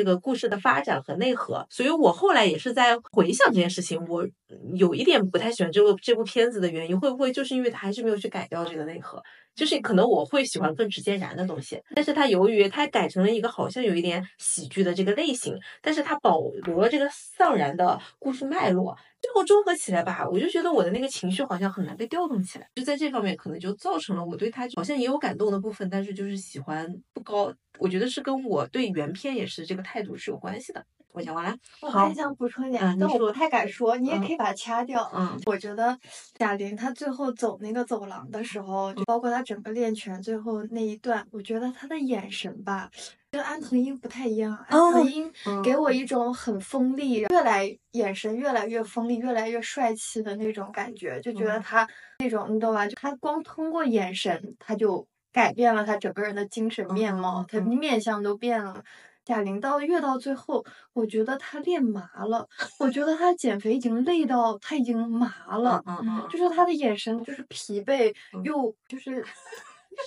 [0.00, 1.66] 这个故事的发展和内核。
[1.68, 4.26] 所以我后来也是在回想这件事情，我
[4.74, 9.22] 有一点不太喜欢这个这部片子的原因，会不会就是因为他还是没有去改掉这个内核？
[9.54, 18.96] 就是可能我会喜欢更直接燃的东西，但是它由于它改成了一个好像有一点喜剧的这个类型，但是它保留了这个丧然的故事脉络，
[19.30, 30.84] 最后综合起来吧，我就觉得我的那个情绪好像很难被调动起来，就在这方面可能就造成了我对他好像也有感动的部分，但是就是喜欢不高，我觉得是跟我对原片也是这个态度是有关系的。
[31.12, 35.10] 我讲完了，我还想补充点，但我不太敢说，你也可以把它掐掉。
[35.12, 35.98] 嗯，我觉得
[36.38, 42.88] 贾玲她最后走那个走廊的时候，就包括她整个练拳最后那一段，我觉得她的眼神吧，
[43.30, 44.56] 跟安藤英不太一样。
[44.68, 51.88] 安藤英给我一种很锋利，越来眼神越来越锋利，越来越帅气的那种感觉，就觉得他
[52.18, 52.86] 那种你懂吧？
[52.86, 58.82] 就他光通过眼神，他就改变了他整个人的精神面貌，他面相都变了。
[59.24, 62.48] 贾玲到越到最后，我觉得她练麻了。
[62.80, 65.80] 我觉得她减肥已经累到她已经麻了，
[66.28, 68.12] 就是她的眼神就是疲惫，
[68.42, 69.24] 又就是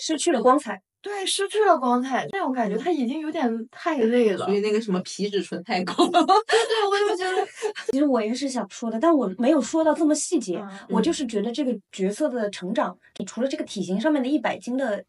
[0.01, 0.81] 失去了光彩。
[1.03, 4.45] 对，失去了光彩那种感觉，他已经有点太累了。
[4.45, 6.09] 所以那个什么皮质醇太高了。
[6.47, 7.45] 对对，我就觉得，
[7.91, 10.63] 其实我也是想说的，但我没有说到这么细节。
[10.87, 15.03] 我就是觉得这个角色的成长，你除了这个体型上面的一百斤的。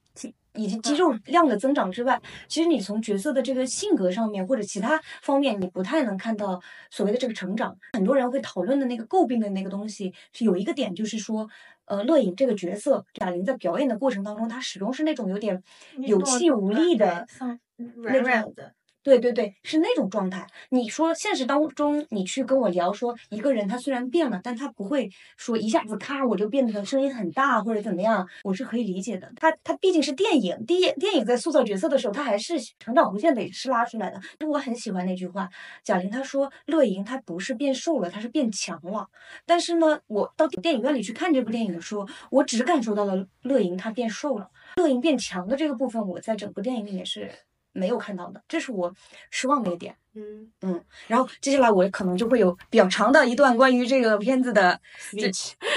[0.57, 7.77] 以及肌肉量的增长之外，其实你从角色的这个性格上面或者其他方面，你不太能看到所谓的这个成长。
[7.95, 11.49] 很多人会讨论的那个诟病的那个东西，是有一个点，就是说，
[11.87, 15.63] 呃，乐颖这个角色，贾玲在表演的过程当中，她始终是那种有点
[15.99, 17.59] 有气无力的像
[17.97, 18.75] 软软的。
[19.05, 20.47] 对对对，是那种状态。
[20.71, 29.31] 你说现实当中，你去跟我聊说一个人他虽然变了，但他不会说一下子咔我就变得声音很大或者怎么样，我是可以理解的。
[29.37, 34.19] 他他毕竟是电影，电电影在塑造角色的时候，他还是成长弧线得是拉出来的。
[34.49, 35.51] 我很喜欢那句话，
[35.85, 39.07] 贾玲她说乐莹她不是变瘦了，她是变强了。
[39.45, 47.31] 但是呢，我到电影院里去看这部电影的时候，我只感受到了乐莹她变瘦了，乐莹变强的这个部分，我在整部电影里面是。
[47.75, 48.95] 没有看到的，这是我
[49.31, 49.95] 失望的一点。
[50.17, 54.81] 嗯嗯，然后接下来我可能就会有比较长的一段关于这个片子的，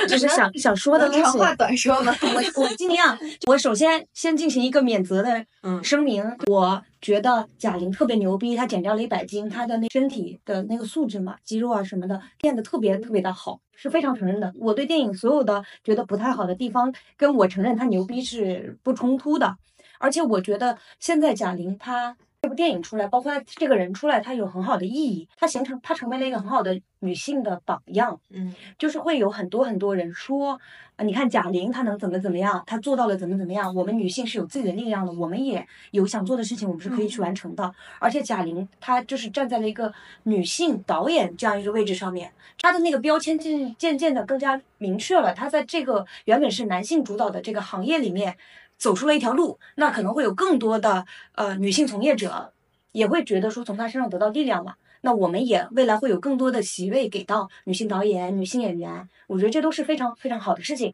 [0.08, 1.24] 就是 想想说的东西。
[1.24, 3.18] 长话短说嘛，我我尽量。
[3.48, 5.44] 我首先先进行一个免责的
[5.84, 14.54] 声明，我觉得贾玲特别牛逼，她减掉了一百斤，她的那身体的那个素质嘛，肌肉啊什么的练得特别特别的好，是非常承认的。
[14.60, 19.58] 我对电影所有的觉得不太好的地方，跟我承认她牛逼是不冲突的。
[20.00, 28.20] 而且我觉得现在贾玲她这部电影出来，包括她这个人出来，她有很好的意义，她形成她成为了一个很好的女性的榜样。
[28.30, 30.60] 嗯，就是会有很多很多人说，
[30.96, 33.74] 啊，你看贾玲她能怎么怎么样，她做到了怎么怎么样。
[33.74, 37.74] 我们女性是有自己的力量的，我们也有想做的事情，我们是可以去完成的。
[38.00, 39.92] 而且贾玲她就是站在了一个
[40.24, 45.34] 女性导演这样一个位置上面，她的那个标签渐渐渐的更加明确了。
[45.34, 48.38] 她在这个原本是男性主导的这个行业里面。
[48.78, 52.54] 走出了一条路，那可能会有更多的呃女性从业者
[52.92, 54.76] 也会觉得说从她身上得到力量嘛。
[55.02, 60.94] 那我们也未来会有更多的席位给到女性导演、女性演员，我觉得这都是非常非常好的事情。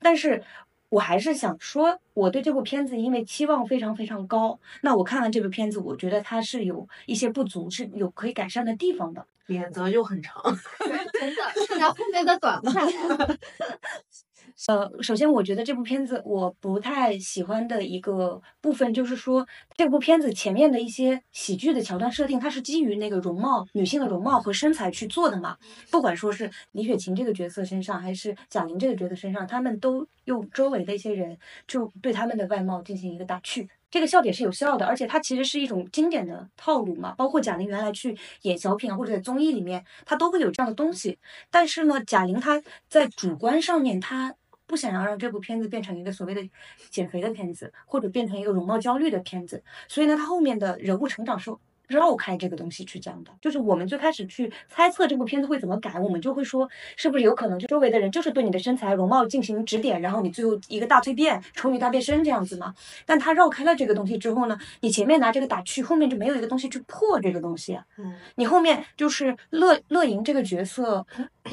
[0.00, 0.42] 但是
[0.88, 9.26] 我还是想说，我对这部片子因为期望非常非常高，那我看完这部片子，我觉得它是有一些不足，是有可以改善的地方的。
[9.46, 10.40] 免责就很长，
[10.78, 12.86] 真的，看到后面的短判。
[14.68, 19.46] 呃，首先我觉得这部片子我不太喜欢的一个部分，就是说
[19.76, 25.56] 这部片子前面的一些喜剧的桥段设定，它是基于那个容貌女性的容貌和身材去做的嘛。
[25.90, 31.36] 不管说是李雪琴这个角色身上，还是贾玲这个角色身上，他们都用周围的一些人
[31.66, 37.14] 就对他们的外貌进行一个打趣，这个笑点是有效的，而且它其实是一种经典的套路嘛。
[37.16, 41.18] 包括贾玲原来去演小品啊，或者在综艺里面，她都会有这样的东西。
[41.50, 44.32] 但是呢，贾玲她在主观上面，她
[44.72, 46.40] 不想要让这部片子变成一个所谓的
[46.88, 51.54] 减肥的片子，或者变成一个容貌焦虑的片子，所以呢，他后面的人物成长是
[51.92, 53.30] 绕开这个东西去讲的。
[53.40, 62.74] 就是我们最开始去猜测这部片子会怎么改，我们就会说，是不是有可能就周围的人就是对你的身材容貌进行指点，然后你最后一个大蜕变，丑女大变身这样子嘛？
[63.06, 67.78] 但他绕开了这个东西之后呢，你前面拿这个打趣，后面就没有一个东西去破这个东西。
[67.98, 71.06] 嗯，你后面就是乐乐莹这个角色。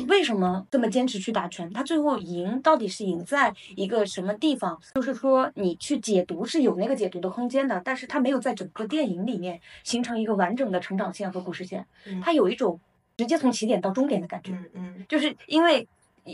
[0.08, 1.68] 为什么这么坚持去打拳？
[1.74, 4.80] 他最后赢到底是赢在一个什么地方？
[4.94, 11.86] 就是说你去解读是有那个解读的空间的，但是他没有在整个电影里面形成一个完整的成长线和故事线，
[12.24, 12.80] 它有一种
[13.18, 14.54] 直接从起点到终点的感觉。
[14.54, 15.88] 嗯嗯，就是因为。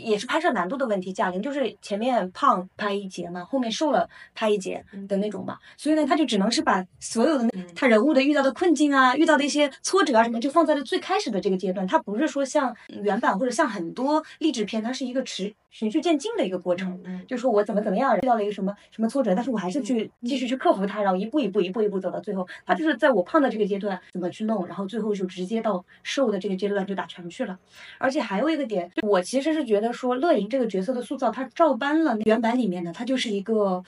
[0.04, 27.58] 也是拍摄难度的问题，贾玲就是前面胖拍一节嘛，后面瘦了拍一节的那种嘛，所以呢，他就只能是把所有的他人物的遇到的困境啊，遇到的一些挫折啊什么，就放在了最开始的这个阶段，他不是说像原版或者像很多励志片，它是一个持循序渐进的一个过程，嗯，就说我怎么怎么样遇到了一个什么什么挫折，但是我还是去继续去克服它，然后一步一步一步一步走到最后，他就是在我胖的这个阶段怎么去弄，然后最后就直接到瘦的这个阶段就打拳去了，
[27.98, 29.85] 而且还有一个点，我其实是觉得。
[29.92, 33.82] 说乐莹这个角色的塑造，他照搬了原版里面的，他就是一个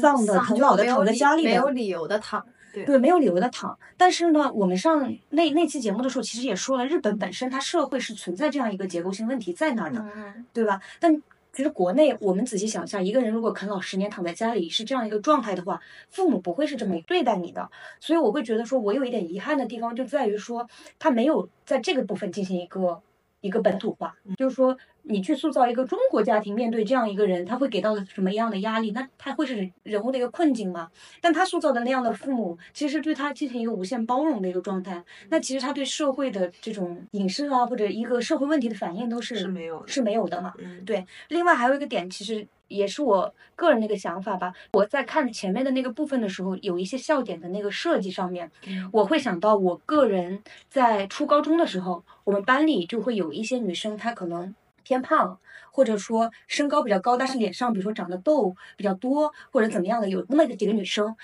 [0.00, 3.76] 丧的、很老的躺在家里的，没有理由的躺，对，没有理由的躺。
[3.96, 10.04] 但是呢，我们上那那期节目的时候，其实也说了，日本本身它社会是存在这样一个结构性问题在那儿的，
[10.52, 10.80] 对吧？
[10.98, 15.80] 但其实国内，我们仔细想一下，一个人如果啃老十年躺在家里是这样一个状态的话，
[16.10, 17.70] 父母不会是这么对待你的。
[18.00, 23.00] 所以我会觉得说，我有一点遗憾的地方就在于说，他没有在这个部分进行一个
[23.44, 24.76] 一个本土化，就是说。
[25.06, 28.90] 你去塑造一个中国家庭，面对这样一个人，他会给到什么样的压力？
[28.92, 30.90] 那他会是人物的一个困境吗？
[31.20, 35.04] 但他塑造的那样的父母，其实对他进行一个无限包容的一个状态。
[35.28, 40.54] 那其实他对社会的这种影视啊，或者一个社会问题的反应，都是是没有是没有的嘛？
[40.56, 41.04] 嗯，对。
[41.28, 42.46] 另外还有一个点，其实
[42.76, 44.52] 也是我个人的一个想法吧。
[44.72, 48.50] 我在看前面的那个部分的时候，有一些笑点的那个设计上面，
[48.92, 54.54] 我会想到我个人在初高中的时候，我们班里就会有一些女生，她可能。
[54.86, 55.38] 偏胖，
[55.72, 61.16] 或者说身高比较高，但是脸上比如说长的痘比较多，或者怎么样的，有那么几个女生。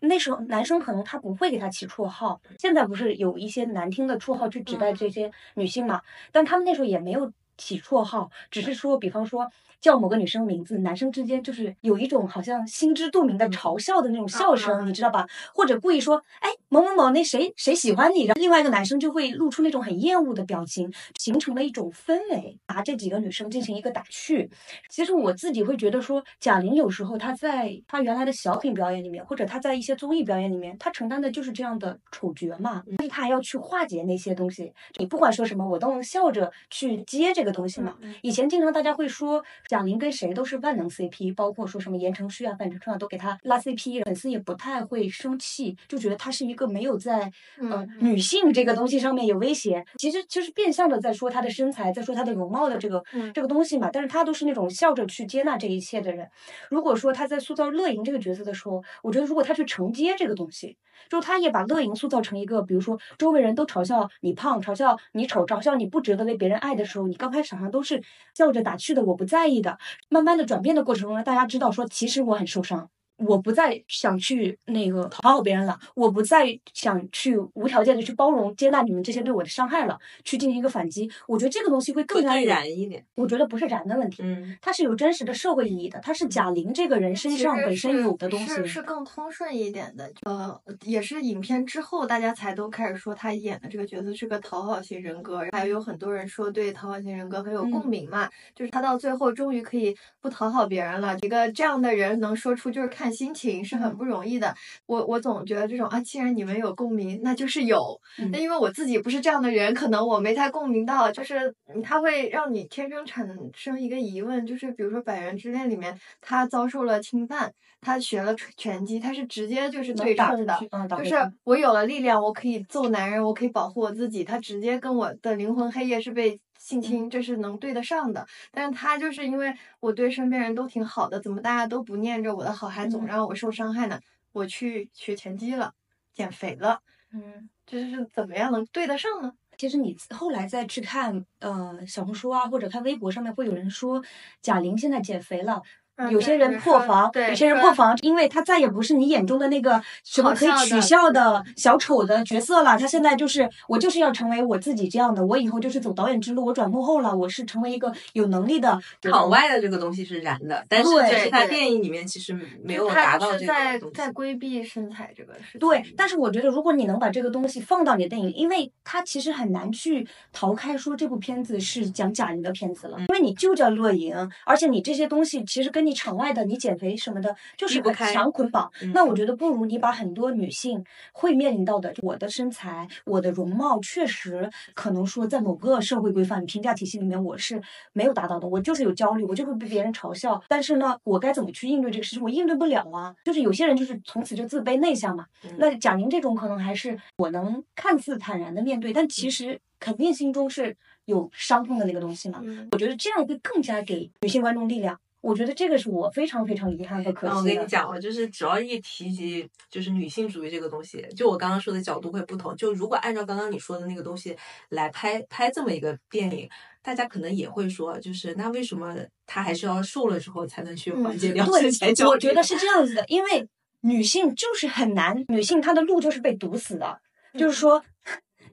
[0.00, 6.02] 那时候男生可能他不会给她起绰号，现在不是有一些难听的绰号去指代这些女性嘛？
[6.30, 9.50] 但他们那时候也没有起绰号，只是说，比方说。
[9.86, 15.24] 叫某个女生名字，男生之间就是有一种好像心知肚明的嘲笑的那种笑声，你知道吧？
[15.54, 24.50] 或者故意说，哎，某某某，那谁谁喜欢你，然后另外一个男生就会露出那种很厌恶的表情，形成了一种氛围，拿这几个女生进行一个打趣。
[24.90, 34.72] 其实我自己会觉得说，贾玲有时候她在她原来的小品表演里面，或者她在一些综艺表演里面，她承担的就是这样的丑角嘛，但是她还要去化解那些东西。
[34.98, 37.94] 你不管说什么，我都能笑着去接这个东西嘛。
[38.22, 39.44] 以前经常大家会说。
[39.76, 49.84] 贾玲跟谁都是万能 CP，包括说什么言承旭啊、范丞丞啊，都给她拉 CP，粉丝也不太会生气，就觉得她是一个没有在呃女性这个东西上面有威胁。
[49.98, 53.04] 其实其实变相的在说她的身材，在说她的容貌的这个
[53.34, 53.90] 这个东西嘛。
[53.92, 56.26] 但是她都是那种笑着去接纳这一切的人。
[56.70, 60.78] 如果说她在塑造乐莹这个角色的时候，我觉得如果她去承接这个东西。
[61.10, 68.02] 就他也把乐莹塑造成一个，比如说周围人都嘲笑你胖，嘲笑你丑，嘲笑你不值得被别人爱的时候，你刚开始好像都是
[68.34, 69.78] 笑着打趣的，我不在意的。
[70.08, 72.90] 慢慢的转变的过程中呢，大家知道说，其实我很受伤。
[73.16, 81.10] 我不再想去那个讨好别人了，我不再想去无条件的去包容接纳你们这些对我的伤害了，去进行一个反击。
[81.26, 83.02] 我觉得这个东西会更加燃一点。
[83.14, 90.12] 我觉得不是燃的问题，嗯，它是有真实的社会意义的，它是贾玲这个人身上本身有的东西，是是更通顺一点的。
[90.26, 101.16] 呃，也是影片之后大家才都开始说她演的这个角色是个讨好型人格，还有很多人说对讨好型人格很有共鸣嘛，就是她到最后终于可以不讨好别人了。
[101.22, 103.05] 一个这样的人能说出就是看。
[103.06, 104.52] 看心情是很不容易的，
[104.86, 108.00] 我我总觉得这种啊，既然你们有共鸣，那就是有。
[108.32, 111.54] 那因为我自己不是这样的人，可能我没太共鸣到，就是
[111.84, 120.58] 他会让你天生产生一个疑问，就是比如说《百元之恋》里面，他遭受了侵犯，他学了拳击，他是直接就是对冲的，
[120.98, 126.40] 就是我有了力量，我可以揍男人，我可以保护我自己，他直接跟我的灵魂黑夜是被。
[126.66, 134.00] 性侵这是能对得上的，但是他就是因为我对身边人都挺好的，怎么大家都不念着我的好，还总让我受伤害呢？
[134.32, 135.72] 我去学拳击了，
[136.12, 136.80] 减肥了，
[137.12, 139.32] 嗯，这是怎么样能对得上呢？
[139.56, 144.02] 其实你后来再去看，呃，小红书啊，或者看微博上面，会有人说
[144.42, 145.62] 贾玲现在减肥了。
[146.10, 152.78] 有些人破防，有些人破防，因为他再也不是你眼中的那个什么可以取笑的小丑的角色了。
[152.78, 155.24] 他现在就是我，就是要成为我自己这样的。
[155.24, 158.78] 我以后就是走导演之路，我转幕后了，我是成为一个有能力的。
[159.00, 165.58] 场外的这个东西是燃的，但是在他电影里面其实没有达到这个在在规避身材这个事。
[165.58, 178.70] 对，但是我觉得如果你能把这个东西放到你的电影，因为他其实很难去逃开说这部片子是讲假人的片子了，因为你就叫乐莹，而且你这些东西其实跟你场外的你减肥什么的，就是很强捆绑。
[178.92, 187.62] 那我觉得不如你把很多女性会面临到的，我的身材、我的容貌，确实可能说在某个社会规范评价体系里面，我是
[187.92, 188.46] 没有达到的。
[188.48, 190.42] 我就是有焦虑，我就会被别人嘲笑。
[190.48, 192.22] 但是呢，我该怎么去应对这个事情？
[192.22, 193.14] 我应对不了啊。
[193.24, 195.24] 就是有些人就是从此就自卑内向嘛。
[195.58, 202.42] 那贾玲这种可能还是我能看似坦然的面对，但其实肯定心中是有伤痛的那个东西嘛。
[202.72, 204.98] 我觉得这样会更加给女性观众力量。
[205.26, 207.38] 我觉得这个是我非常非常遗憾和可惜的。
[207.40, 212.56] 我跟你讲啊，就是只要一提及就是女性主义这个东西，就我刚刚说的角度会不同。
[212.56, 214.36] 就如果按照刚刚你说的那个东西
[214.68, 216.48] 来拍拍这么一个电影，
[216.80, 218.94] 大家可能也会说，就是那为什么
[219.26, 222.10] 她还是要瘦了之后才能去缓解掉身材焦虑？
[222.10, 223.48] 我觉得是这样子的，因为
[223.80, 227.00] 女性就是很难，女性她的路就是被堵死的，
[227.36, 227.82] 就是说。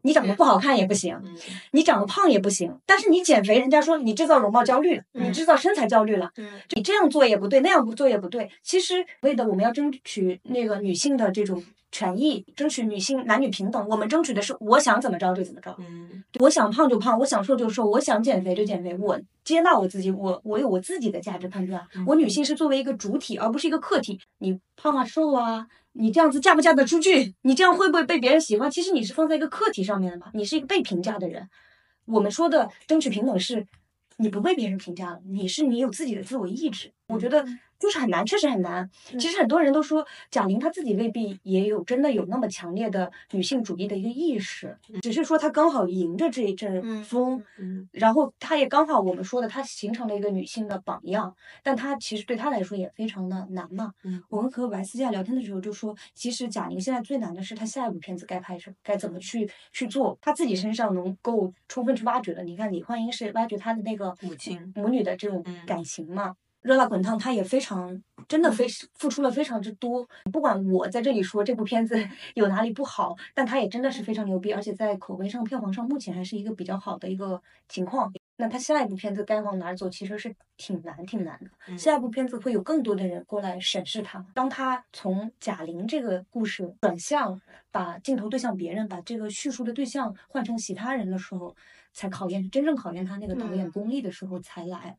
[0.04, 1.20] 你长得不好看也不行，
[1.72, 6.32] 你长得胖也不行，但是你减肥，人家说你制造容貌焦虑了，你制造身材焦虑了，
[6.76, 8.50] 你这样做也不对，那样不做也不对。
[8.62, 15.76] 其实为的我们要争取那个女性的这种权益，争取女性男女平等，我们争取的是我想怎么着就怎么着。
[15.80, 21.82] 嗯，我想胖就胖，我想瘦就瘦，我想减肥就减肥，我接纳我自己，我我有我自己的价值判断。
[22.06, 24.20] 我女性是作为一个主体，而不是一个客体。
[24.40, 25.68] 你胖啊瘦啊。
[25.94, 27.34] 你这样子嫁不嫁得出去？
[27.44, 28.70] 你这样会不会被别人喜欢？
[28.70, 31.48] 其实你是放在一个客体上面的嘛，你是一个被评价的人。
[32.06, 33.66] 我们说的争取平等是，
[34.18, 36.92] 你不被别人评价了，你是你有自己的自我意志。
[37.08, 37.46] 我觉得
[37.84, 38.90] 就是很难，确实很难。
[39.20, 51.36] 其实很多人都说贾玲她自己未必也有真的有那么强烈的女性主义的一个意识，只是说她刚好迎着这一阵风，嗯然后她也刚好我们说的，她形成了一个女性的榜样。
[51.62, 53.92] 但她其实对她来说也非常的难嘛。
[54.06, 62.46] 嗯我们和白思佳聊天的时候就说，其实贾玲现在最难的是她下一部片子该拍什该怎么去去做，她自己身上能够充分去挖掘的。
[62.46, 66.34] 你看李焕英是挖掘她的那个母亲母女的这种嗯感情嘛。
[66.64, 70.08] 热辣滚烫，他也非常真的非付出了非常之多。
[70.32, 71.96] 不管我在这里说这部片子
[72.36, 78.12] 有哪里不好，但他也真的是非常牛逼，而且在口碑上、票房上目前还是一个比较好的一个情况。
[78.38, 81.50] 那他下一部片子该往哪儿走，其实是挺难、挺难的。
[81.68, 84.26] 嗯下一部片子会有更多的人过来审视他。
[84.34, 87.40] 当他从贾玲这个故事转向，
[87.72, 91.56] 把镜头对向别人，把这个叙述的对象换成其他人的时候，
[91.94, 94.98] 才考验真正考验他那个导演嗯功力的时候才来。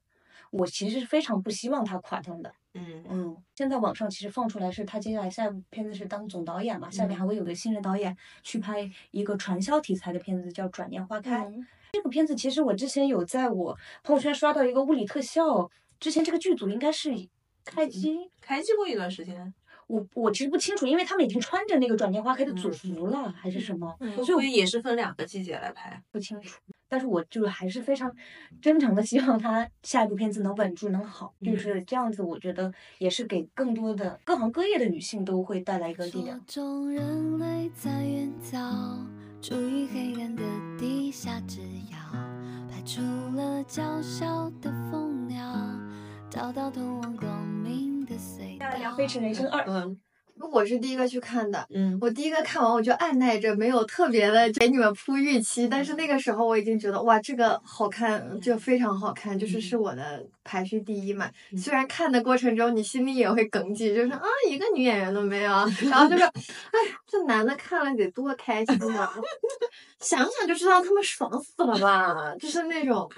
[0.56, 2.52] 我其实是非常不希望他垮掉的。
[2.74, 11.44] 嗯嗯，现在网上其实放出来是他接下来下一部片子是当总导演嘛，下面还会有个新人导演去拍一个传销题材的片子，叫《转念花开》。
[11.48, 17.10] 嗯这个片子其实我之前有在我朋友圈刷到一个物理特效，之前这个剧组应该是
[17.64, 19.54] 开机，开机过一段时间，
[19.86, 26.02] 我我其实不清楚，因为他们已经穿着那个《转念花开》的组嗯服了，还是什么，嗯所以也是分两个季节来拍。
[26.10, 26.58] 不清楚。
[26.94, 28.08] 但是我就是还是非常
[28.62, 32.22] 真诚的希望他下一部片子能稳住，能好，就嗯是这样子。
[32.22, 36.40] 我觉得也是给更多的各行各业的女性都会带来一个力量。
[36.46, 38.60] 中人类在远早，
[39.42, 40.44] 处于黑暗的
[40.78, 41.98] 地下之遥，
[42.70, 43.00] 排除
[43.34, 45.52] 了娇小的蜂鸟，
[46.30, 48.70] 找到通往光明的隧道。
[48.78, 49.98] 聊《飞驰人生二》，嗯
[50.52, 51.66] 我是第一个去看的。
[51.70, 55.68] 嗯我第一个看完，我就按耐着，没有特别的给你们铺预期。
[55.68, 61.30] 但是那个时候我已经觉得，哇，这个好看，就非常好看，就是是我的排序第一嘛。
[61.52, 65.52] 嗯虽然看的过程中你心里也会哽咽，就是啊，一个女演员都没有，
[65.90, 69.12] 然后就是，哎，这男的看了得多开心啊！
[70.00, 73.10] 想想就知道他们爽死了吧，就是那种。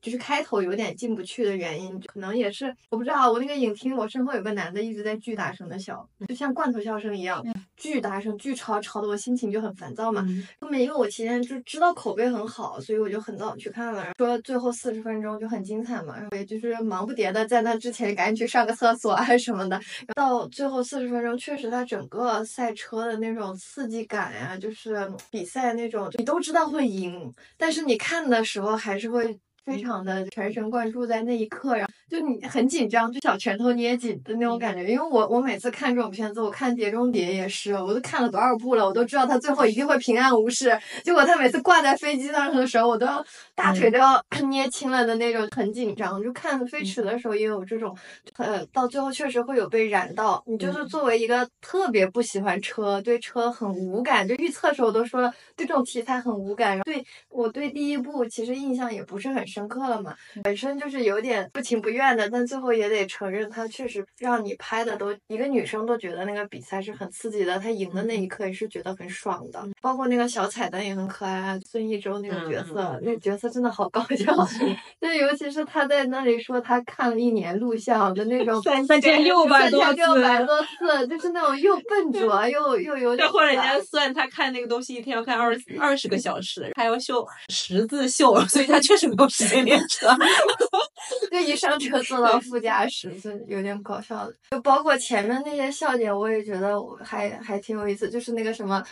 [0.00, 3.30] 就是开头有点进不去的原因，可能也是我不知道。
[3.32, 7.44] 我那个影厅，我身后有个男的一直在巨大声的笑，就像罐头笑声一样，
[7.76, 10.24] 巨大声、巨吵，吵得我心情就很烦躁嘛。
[10.28, 14.06] 嗯后面因为我提前就知道口碑很好，所以我就很早去看了。
[14.18, 19.80] 说最后四十分钟就很精彩嘛，然后也就是忙不迭的在那之前赶紧去上个厕所啊什么的。
[20.14, 29.38] 到最后四十分钟，确实它整个赛车的那种刺激感呀、就是比赛那种，你都知道会赢，但是你看的时候还是会。
[29.64, 34.82] 非常的全神贯注在那一刻，然后就你很紧张，就小拳头捏紧的那种感觉。
[34.84, 40.76] 因为我我每次看这种片子，我看《碟中谍》也是，我都看了多少部了，我都知道他最后一定会平安无事。
[41.04, 46.20] 结果他每次挂在飞机上的时候，我都要大腿都要 捏青了的那种，很紧张。
[46.22, 47.96] 就看《飞驰》的时候也有这种，
[48.38, 50.42] 呃，到最后确实会有被燃到。
[50.46, 56.80] 你就是作为一个特别不喜欢车，对车很无感，就预测的时候都说了，对这种题材很无感。
[56.80, 74.34] 对我对第一部其实印象也不是很深刻了嘛，本身就是有点不情不愿的，但最后也得承认，他确实让你拍的都一个女生都觉得那个比赛是很刺激的，她赢的那一刻也是觉得很爽的，包括那个小彩蛋也很可爱啊，孙艺洲那个角色，那个角色真的好搞笑，
[74.98, 83.82] 对，尤其是他在那里说他看了一年录像的那种三三千六百多三千六百次多次，就是那种又笨拙 又又有点然后人烦家。
[83.82, 90.08] 算他看那个东西一天要看二二十个小时，还要秀十字绣，所以他确实没有时间练车。
[91.30, 94.34] 就一上车坐到副驾驶，就有点搞笑的。
[94.50, 98.08] 就包括前面那些笑点，我也觉得我还还挺有意思。
[98.08, 98.82] 就是那个什么，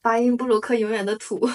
[0.00, 1.38] 巴音布鲁克永远的土，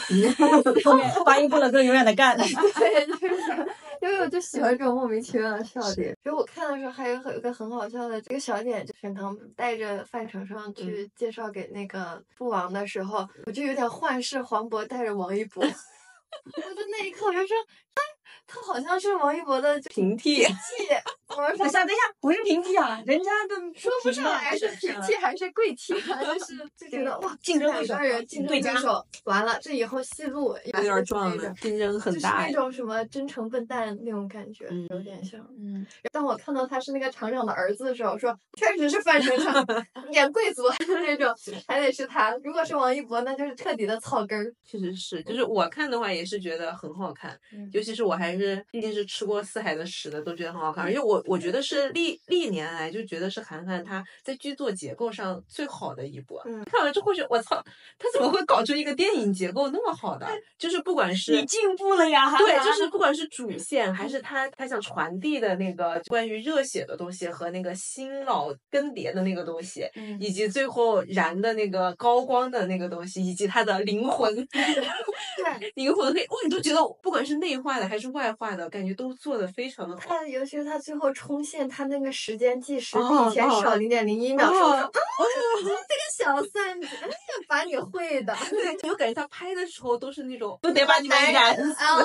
[0.86, 2.38] 后面发音布鲁克永远的干。
[2.38, 3.68] 对，就是
[4.02, 6.16] 因为我就喜欢这种莫名其妙的笑点。
[6.24, 15.64] 所以我看的时候还有很有个很好笑的这个小点，就沈腾带着范丞丞去介绍给那个父王的时候，我就有点幻视黄渤带着王一博。
[15.64, 17.58] 我就那一刻我就说，
[17.96, 18.02] 哎，
[18.48, 20.48] 他好像是王一博的平替，替。
[21.28, 32.54] 我说等一下，等一下，不是平替啊，人家都 说不上来是平替还是贵替， 就是就觉得哇，两竞争对手个人竞争对对手，完了这以后戏路也有点撞了竞争很大就是。
[32.54, 35.40] 那种什么真诚笨蛋那种感觉，有嗯点像。
[35.60, 39.54] 嗯，当我看到他是那个厂长的儿子的时候，说确实是范丞丞
[40.14, 41.36] 演贵族那种，
[41.68, 42.32] 还得是他。
[42.44, 44.54] 如果是王一博，那就是彻底的草根儿。
[44.64, 50.84] 确实是，就是我看的话也是觉得很好看，嗯尤其是我还是毕竟是吃过四海的屎的，都觉得很好看。
[50.84, 56.40] 而且我我觉得是历历年来就觉得是韩寒他在剧作结构上最好的一部。
[56.46, 57.64] 嗯看完之后觉得我操，
[57.98, 60.28] 他怎么会搞出一个电影结构那么好的？
[60.58, 80.02] 就是不管是你进步了呀，对，就是不管是主线还是他他想传递的那个关于热血的东西和那个新老更迭的那个东西，嗯以及最后燃的那个高光的那个东西，以及他的灵魂 对，灵魂黑，我都觉得不管是内化的还是外化的，感觉都做的非常的好。
[80.08, 85.82] 他尤其是他最后冲线，他那个时间计时哦比以前哦少零点零一秒，这个
[86.16, 87.14] 小算计，哎呀，
[87.48, 88.36] 把你会的。
[88.50, 91.74] 对，你就感觉他拍的时候都是那种都得把你们燃死。
[91.84, 91.98] 啊！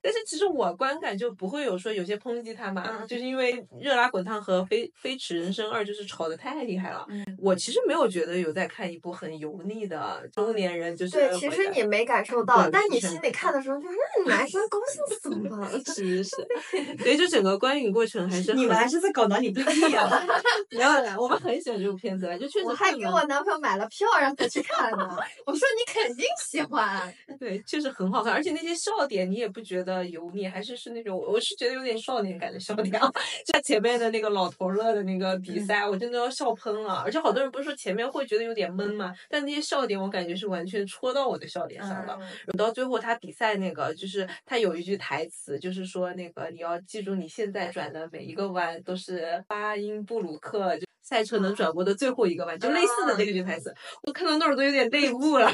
[0.00, 7.04] 但是其实我观感就不会有说有些抨击他嘛，嗯就是因为《热辣滚烫》和《飞飞驰人生二》就是吵的太厉害了。
[7.08, 13.96] 嗯我其实没有觉得有在看一部很油腻的中年人，就是对，其实你没感受到，但你心里看的时候，就是
[14.26, 15.43] 男生高兴死了。
[15.94, 16.48] 是 是是，
[16.96, 20.10] 对，就整个观影过程还是很你们还是在搞男女对立啊？
[20.70, 25.16] 没有啦，我们很喜欢这部片子啦，就确实我还给我男朋友买了票让他去看呢。
[25.46, 27.12] 我说你肯定喜欢。
[27.38, 33.10] 对，确实很好看，而且那些笑点你也不觉得油腻，还是是那种我是觉得有点少年感的笑点啊。
[33.44, 37.02] 就像前面的那个老头乐的那个比赛，我真的要笑喷了。
[37.04, 42.18] 而且好多人不是说前面会觉得有点闷嘛，但那些笑点我感觉是完全戳到我的笑点上了。
[42.56, 50.76] 到最后他比赛那个，就是他有一句台词，就是说那个你要记住你现在转的每一个弯都是巴音布鲁克。
[50.78, 55.52] 就赛车能转播的最后一个吧，就类似的那个句台词，我看到那儿都有点泪目了。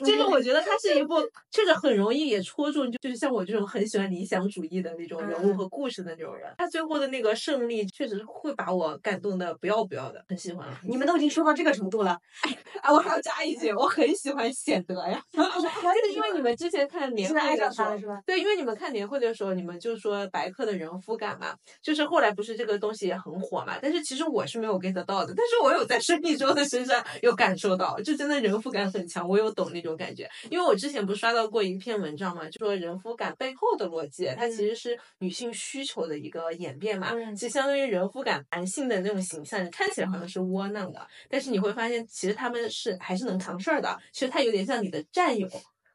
[0.00, 1.14] 就是我觉得它是一部
[1.52, 6.52] 确实很容易也戳中，就就是像我这种很喜欢理想主义的那种人物和故事的那种人。
[6.58, 10.66] 他最后的那个胜利，确实会把我感动的不要不要的，很喜欢。
[10.88, 12.18] 你们都已经说到这个程度了，
[12.82, 17.96] 啊，我还要加一句，我很喜欢显德呀， 就是因为你们之前看年会的时候。
[17.98, 18.20] 是吧？
[18.26, 30.28] 对，因为你们看年会的时候，你们就说白客的人夫感嘛，就是后来不是这个东西也很火嘛，但是其实我是没有 get 到的，但是我有在生意中的身上有感受到，就真的人夫感很强，我有懂那种感觉。
[30.50, 45.48] 因为我之前不是刷到过一篇文章嘛，就说人夫感背后的逻辑，它其实是女性需求的一个演变嘛，嗯其实相当于人夫感男性的那种形象，看起来好像是窝囊的，但是你会发现其实他们是还是能扛事儿的，其实他有点像你的战友。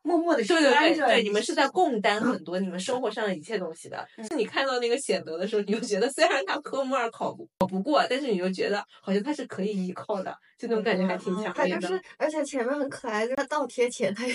[0.04, 4.08] 默默的对对对着对，你们是在共担很多你们生活上的一切东西的。
[4.28, 11.82] 是你看到那个显德的时候，你就觉得虽然他科目二考不考不过，但是你就觉得好像他是可以依靠的，就那种感觉还挺强烈的。
[11.82, 14.34] 他就是，而且前面很可爱，就是他倒贴钱，他有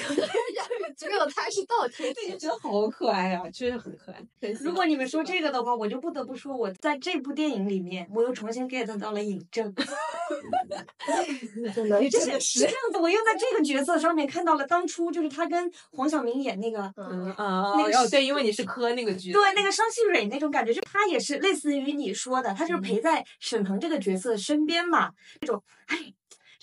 [0.97, 2.39] 只有他是倒贴对，就。
[2.39, 4.23] 觉得好可爱啊，确实很可爱。
[4.61, 9.73] 如果你们说这个的话，我就不得不说，我在这部电影里面，我又重新 get 到了尹正。
[11.75, 16.93] 真的， 这是是这样子，我又在这个角色上面看到了当初就是他跟黄晓明演那个。
[16.97, 25.99] 嗯，啊，那个是然后对，因为你是磕那个剧，对，那个商细蕊那种感觉，就他也是类似于你说的，他就是嗯陪在沈腾这个角色身边嘛，那种，哎，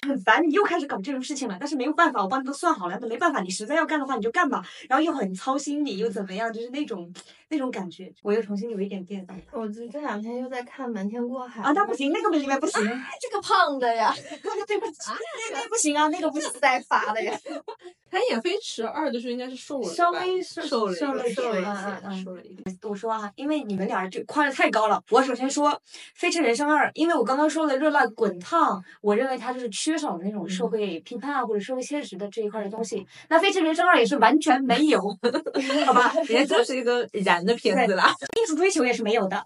[0.03, 7.11] 很烦，你又开始搞这种事情了，但是没有办法，我帮你都算好了，那没办法，你实在要干的话你就干吧，然后又很操心你，又怎么样，就是那种
[7.49, 12.81] 那种感觉，我又重新有一点 get 到我这这两天又在看《瞒天过海》啊，那不行，那个里面不行，
[13.21, 14.13] 这个胖的呀，
[14.67, 15.11] 对不起，
[15.51, 16.49] 那那不行啊，那个不行。
[16.59, 17.37] 在发的呀。
[18.13, 22.77] 他演《飞驰二》的时候应该是瘦了，稍微瘦瘦了一瘦了一瘦了一点瘦了一点。
[22.83, 25.01] 我说啊，因为你们俩就夸的太高了。
[25.09, 25.71] 我首先说
[26.13, 33.05] 《飞驰人生二》，因为我刚刚说的《热辣滚烫》，我认为它就是缺少那种社会批判啊或者社会现实的这一块的东西。
[33.29, 34.99] 那《飞驰人生二》也是完全没有，
[35.85, 36.13] 好吧？
[36.27, 38.13] 人家就是一个燃的片子啦。
[38.41, 39.43] 艺术追求也是没有的。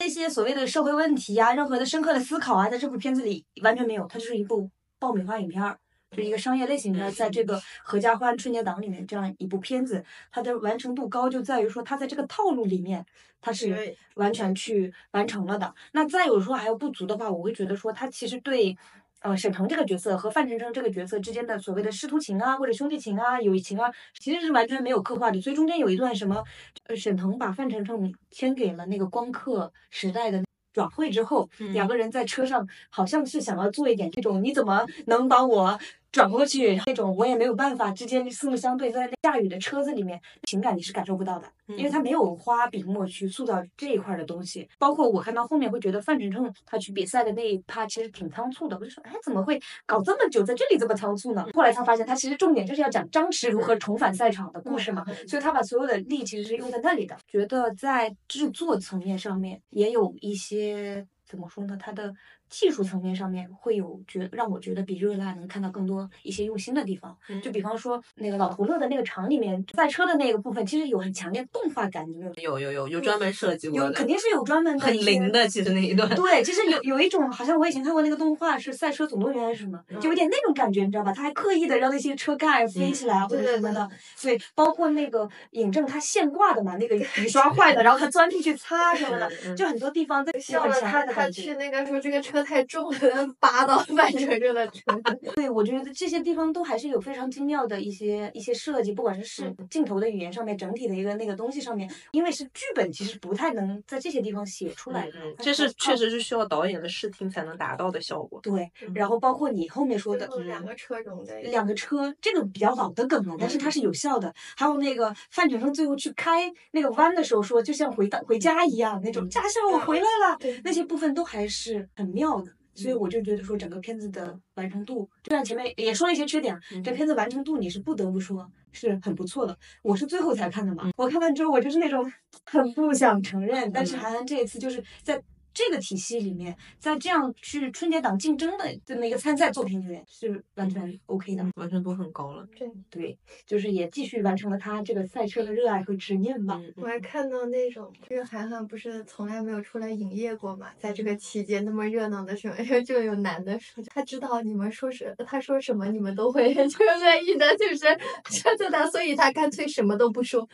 [0.00, 5.78] 那些所谓的社会问题啊，任何的深刻的思考啊，在这部片子里完全没有，它就是一部爆米花影片儿。
[6.16, 13.04] 是一个商业类型的，在这个合家欢春节档里面这样一部片子，它的完成度高就在于说它在这个套路里面，
[13.40, 15.74] 它是完全去完成了的。
[15.90, 18.76] 那再有说还有不足的话，我会觉得说它其实对。
[19.24, 25.40] 呃，沈腾这个角色和范丞丞这个角色之间的所谓的师徒情啊，或者兄弟情啊、友谊情啊，其实是完全没有刻画的。
[25.40, 26.44] 所以中间有一段什么，
[26.88, 30.44] 呃，沈腾把范丞丞签给了那个光刻时代的
[30.74, 35.78] 转会之后，两个人在车上好像是想要做一点这种你怎么能把我
[36.14, 44.68] 转过去那种我也没有办法之间四目相对，在下雨的车子里面情感你是感受不到的，因为他没有花笔墨去塑造这一块的东西。
[44.78, 51.44] 包括我看到后面会觉得范丞丞他去比赛的那一趴其实挺仓促的，我就说哎怎么会搞这么久，在这里这么仓促呢？
[51.52, 57.16] 后来才发现他其实重点就是要讲张弛如何重返赛场的故事嘛，所以他把所有的力其实是用在那里的。
[57.26, 62.14] 觉得在制作层面上面也有一些怎么说呢，他的
[62.54, 67.16] 技术层面上面会有觉让我觉得比热辣能看到更多一些用心的地方。
[67.42, 72.58] 就比方说那个老头乐的那个厂里面赛车的那个部分，其实有很强烈动画感，你有没有？
[72.60, 76.08] 有有有有专门设计过的，有肯定是有专门的很灵的，其实那一段。
[76.14, 81.12] 对，其实有有一种，好像我以前看过那个动画是《赛车总动员》还是什么，就有点那种感觉，你知道吧？
[81.12, 83.90] 他还刻意的让那些车盖飞起来啊，或者什么的。
[84.22, 92.98] 对，包括那个尹正他现挂的嘛，那个雨刷 坏了，然后他钻进去擦什么的，就很多地方在笑了他，他去那个说这个车太重了，
[93.40, 94.82] 扒到范丞丞的车。
[95.34, 105.18] 对，我觉得这些地方都还是有非常精妙的一些一些设计，不管是视镜头的语言上面，整体的一个那个东西上面，因为是剧本，其实不太能在这些地方写出来的。
[105.38, 108.38] 这是确实是需要导演的视听才能达到的效果。
[108.42, 114.32] 对，然后包括你后面说的两个车中的两个车，这个比较老的梗了，但是它是有效的。
[114.56, 122.52] 还有那个范丞丞最后去开那个弯的时候说，就像回到回家一样那种，家校我回来了，那些部分都还是很妙的。
[122.76, 129.56] 所以我就觉得说，整个片子的完成度，就像前面也说了一些缺点，这片子完成度你是不得不说是很不错的。
[129.80, 132.04] 我是最后才看的嘛，我看完之后我就是那种
[132.50, 135.22] 很不想承认，但是韩寒这一次就是在。
[135.54, 142.46] 这个体系里面，在这样去春节档竞争的这么一个参赛作品里面，是完全 OK 的，完成度很高了。
[142.58, 146.60] 对对，就是也继续完成了他这个赛车的热爱和执念吧。
[146.76, 160.48] 我还看到那种，这个韩寒不是从来没有出来营业过嘛，在这个期间那么热闹的时候， 就有男的说，他知道你们说是他说什么，你们都会就是乐意的，就是说着他，所以他干脆什么都不说。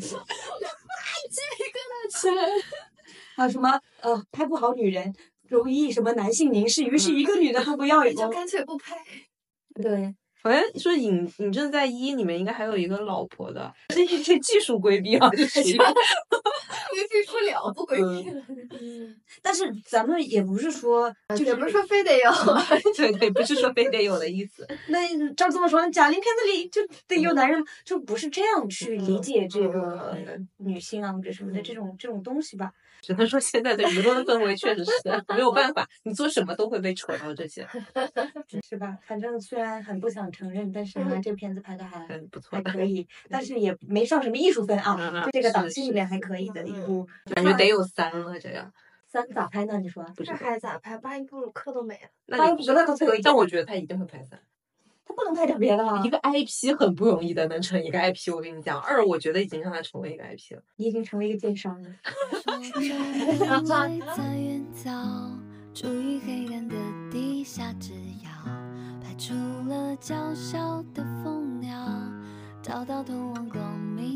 [0.00, 2.42] 鸡皮疙瘩起来。
[3.40, 5.10] 啊什么呃拍不好女人
[5.48, 8.94] 容易什么男性凝视，于是一个女的都不要，就干脆不拍。
[9.74, 18.30] 对，好像说尹尹正在一里面应该还有一个老婆的，这一些技术规避啊，就是 规避不了，不规避。
[18.78, 21.10] 嗯，但是咱们也不是说，
[21.44, 22.30] 也不是说非得有，
[22.94, 24.68] 对对，不是说非得有的意思。
[24.88, 24.98] 那
[25.34, 30.16] 照这么说，贾玲片子里就得有男人，就不是这样去理解这个
[30.58, 32.70] 女性啊或者什么的这种这种东西吧。
[33.02, 34.92] 只能说现在的舆论氛围确实是
[35.28, 37.66] 没有办法，你做什么都会被扯到这些，
[38.68, 38.98] 是吧？
[39.06, 48.72] 反正虽然很不想承认，但是呢，这片子拍的还不错，还可以，但是也没上什么艺术分啊，就这个档期里面还可以的一部，感觉得有三了这样。
[49.08, 49.78] 三咋拍呢？
[49.78, 50.06] 你说？
[50.16, 50.96] 这还咋拍？
[50.98, 54.38] 巴音布鲁克都没了，巴音布鲁克都最后一，但我觉得他一定会拍三。
[55.10, 56.00] 他不能拍点别的吗？
[56.04, 58.80] 一个 IP 很不容易的，能成一个 IP，我跟你讲。
[58.80, 60.62] 二，我觉得已经让他成为一个 IP 了。
[60.76, 61.90] 你已经成为一个电商了。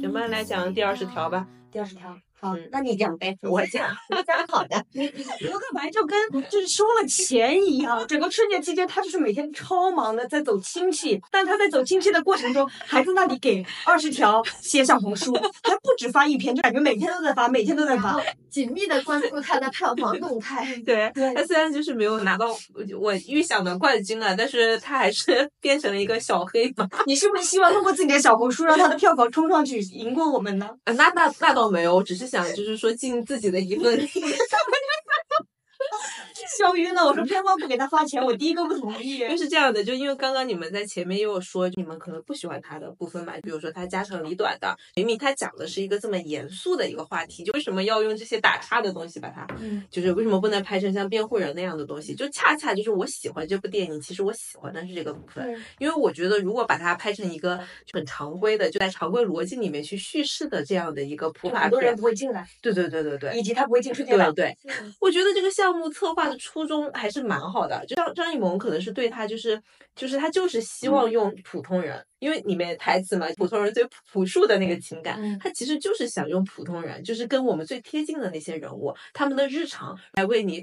[0.00, 1.48] 咱们来讲第二十条吧。
[1.72, 2.16] 第二十条。
[2.44, 3.88] 好，那你讲呗，我讲，
[4.26, 4.84] 讲好的。
[4.92, 6.14] 刘克白就跟
[6.50, 15.32] 就是收了钱一样，整个春节期间他就是每天超忙的在走亲戚，但他在走亲戚的过程中，还在那里给二十条写小红书，
[15.62, 18.20] 还不止发一篇，就感觉每天都在发，每天都在发，
[18.50, 20.76] 紧密的关注他的票房动态。
[20.84, 22.54] 对，他虽然就是没有拿到
[23.00, 26.86] 我预想的冠军啊，但是他还是 变成了一个小黑马。
[27.06, 30.68] 你是不是希望通过自己的小红书让他的票房冲上去，赢过我们呢？
[30.84, 32.33] 啊，那那那倒没有，我只是。
[32.34, 34.08] 想就是说尽自己的一份力。
[36.58, 39.18] 笑晕了，我说片方不给他发钱，我第一个不同意。
[39.18, 49.46] 就是这样的，就因为刚刚你们在前面也有说，你们可能不喜欢他的部分嘛，比如说他家长里短的，明明他讲的是一个这么严肃的一个话题，就为什么要用这些打岔的东西把它，
[49.90, 52.14] 就是为什么不能拍成像辩护人那样的东西？
[52.14, 57.58] 就恰恰就是我喜欢这部电影，其实我喜欢的是这个部分，因为我觉得如果把它拍成一个
[57.92, 62.46] 很常规的，就在常规逻辑里面去叙事的这样的一个普法很多人不会进来。
[62.60, 64.34] 对对对对对，以及他不会进春节档。
[64.34, 67.24] 对对，我觉得这个项目策划的初衷还是。
[67.24, 69.58] 蛮好的，就张张艺谋可能是对他就是
[69.96, 73.82] 就是他就是希望用普通人，因为里面台词嘛，普通人最
[74.12, 80.62] 朴素的那个情感，他其实就是想用普通人，就是跟我们最贴近的那些人物，他们的日常来为你。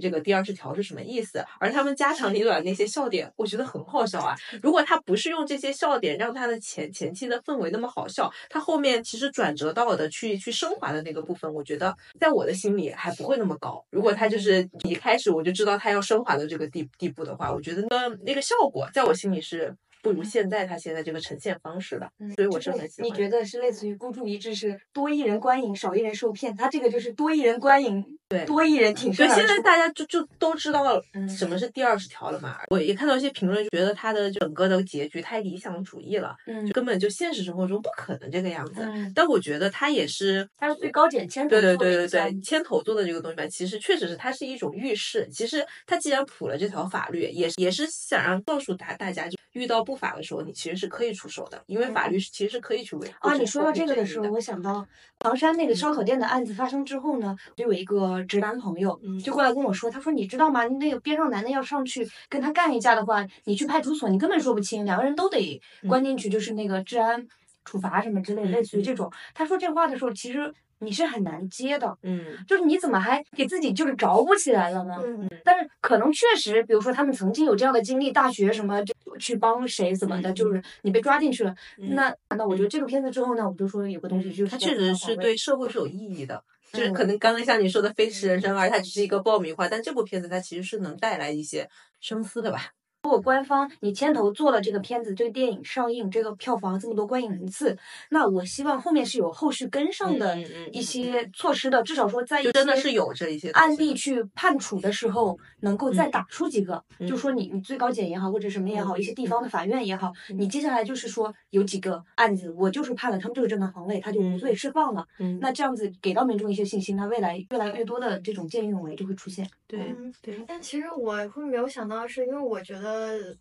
[0.00, 1.44] 这个第二十条是什么意思？
[1.58, 4.34] 而他们家长里短那些笑点，我觉得很好笑啊。
[4.62, 13.84] 如果他不是用这些笑点让他的前前期的氛围那么好笑，他后面其实转折到的去去升华的那个部分，我觉得在我的心里还不会那么高。
[13.90, 22.08] 如果他就是一开始我就知道他要升华的这个地地步的话，我觉得那那个效果在我心里是不如现在他现在这个呈现方式的。
[22.20, 23.10] 嗯所以我是很喜欢。
[23.10, 26.56] 你觉得是类似于孤注一掷，是多一人观影，少一人受骗？
[26.56, 28.04] 他这个就是多一人观影。
[28.28, 29.46] 对多一人挺所以身而出。
[29.46, 32.58] 现在大家就就都知道嗯什么是第二十条了嘛。
[32.68, 38.82] 我也看到一些评论，觉得他的整个的结局太理想主义了，嗯就根本就现实生活中不可能这个样子。
[38.82, 45.26] 嗯，但我觉得他也是，他是最高检牵头对对对对对，牵头做的这个东西吧，其实确实是它是一种预示。
[45.32, 54.86] 其实他既然普了这条法律，也也是想让告诉大大家，就遇到不法的时候，你其实是可以出手的，因为法律是其实是可以去维护啊，你说到这个的时候，我想到
[55.18, 60.66] 唐山那个烧烤店的案子发生之后呢，就有一个直男朋友嗯就过来跟我说，他说你知道吗？
[60.66, 67.26] 那个边上男的要上去跟他干一架的话，你去派出所你根本说不清，两个人都得关进去，就是那个治安
[67.64, 69.10] 处罚什么之类，类似于这种。
[69.34, 74.94] 他说这话的时候，其实你是很难接的，嗯就是你怎么还给自己就是着不起来了呢？
[75.04, 81.54] 嗯，但是可能确实，比如说他们曾经有这样的经历，大学什么就去帮谁怎么的，就是你被抓进去了。
[81.78, 86.42] 嗯那那我觉得这个片子之后呢，我就说有个东西就是它确实是对社会是有意义的。
[86.72, 91.68] 就是可嗯能刚刚像你说的《飞驰人生二》，它只是一个爆米花，但这部片子它其实是能带来一些
[92.00, 92.72] 深思的吧。
[93.08, 97.74] 如果官方你牵头做了这个片子，这个电影上映，这个票房这么多观影人次，
[98.10, 100.38] 那我希望后面是有后续跟上的
[100.70, 106.10] 一些措施的，至少说在真的是有这一些案例去判处的时候，能够再嗯。
[106.10, 107.08] 打出几个，嗯。
[107.08, 110.38] 就说你你最高检也好，或者什么也好，一些地方的法院也好，嗯。
[110.38, 115.06] 你接下来就是说有几个案子，我就是判了他们这个正当防卫，他就无罪释放了。
[115.18, 119.48] 嗯，那这样子给到民众一些信心，他未来越来越多的这种见义勇为就会出现。
[119.66, 122.97] 对嗯对，但其实我会没有想到，是因为我觉得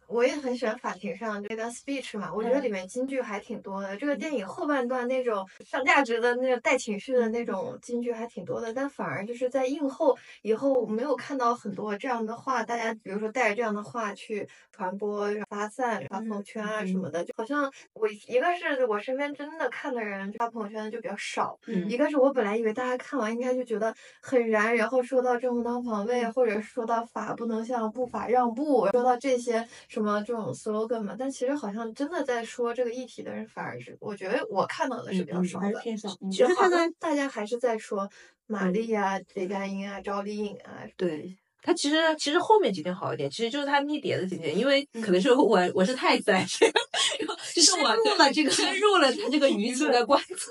[0.08, 2.64] 我也很喜欢法庭上这段 speech 嘛，我觉得嗯。
[2.64, 3.96] 里面金句还挺多的。
[3.98, 21.88] 这个电影后半段那种上价值的那种带情绪的那种金句还挺多的，但反而就是在映后以后没有看到很多这样的话，大家比如说带着这样的话去传播、发散、发朋友圈啊什么的，就好像我一个是我身边真的看的人发朋友圈的就比较少，嗯。
[21.90, 35.66] 一个是我本来以为大家看完应该就觉得很燃，然后说到正当防卫，或者说到法不能向不法让步，说到这些什么这种 slogan 嘛，但其实好像真的在说这个议题的人反而是，我觉得我看到的是比较嗯少的。
[35.66, 36.10] 还是偏少。
[36.22, 38.10] 嗯其实好像大家还是在说
[38.46, 41.38] 马丽啊、雷佳音啊、赵丽颖啊，对。
[41.68, 50.50] 它其实其实后面几天好一点，其实就是它逆跌的几天，因为嗯可能是我我是太在这个，就是我深入了这个深入了它这个舆情的观测。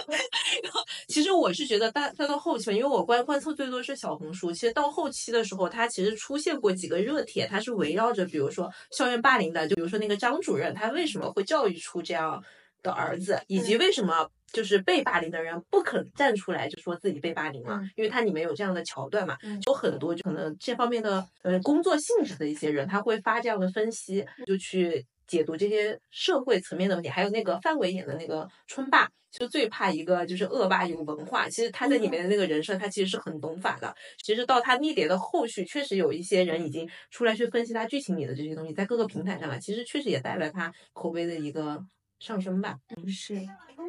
[0.64, 12.42] 然后其实我是觉得大大到后期嘛，因为我观观测最多是小红书，其实到后期的时候，它其实出现过几个热帖，它是围绕着比如说校园霸凌的，就比如说那个张主任他为什么会教育出这样
[12.82, 14.30] 的儿子，以及为什么。
[14.54, 27.08] 就是被霸凌的人不肯站出来就说自己被霸凌了，嗯因为它里面有这样的桥段嘛，嗯有很多就可能这方面的呃工作性质的一些人，他会发这样的分析，就去解读这些社会层面的问题。
[27.08, 31.48] 还有那个范伟演的那个春霸，就最怕一个就是恶霸有文化。
[31.48, 33.92] 其实他在里面的那个人设，他其实是很懂法的。
[34.22, 41.82] 其实到他逆蝶的后续，确实有一些人已经出来去分析他剧情里的这些东西，在各个平台上啊，其实确实也带来他口碑的一个
[42.20, 42.78] 上升吧。
[42.96, 43.34] 嗯是，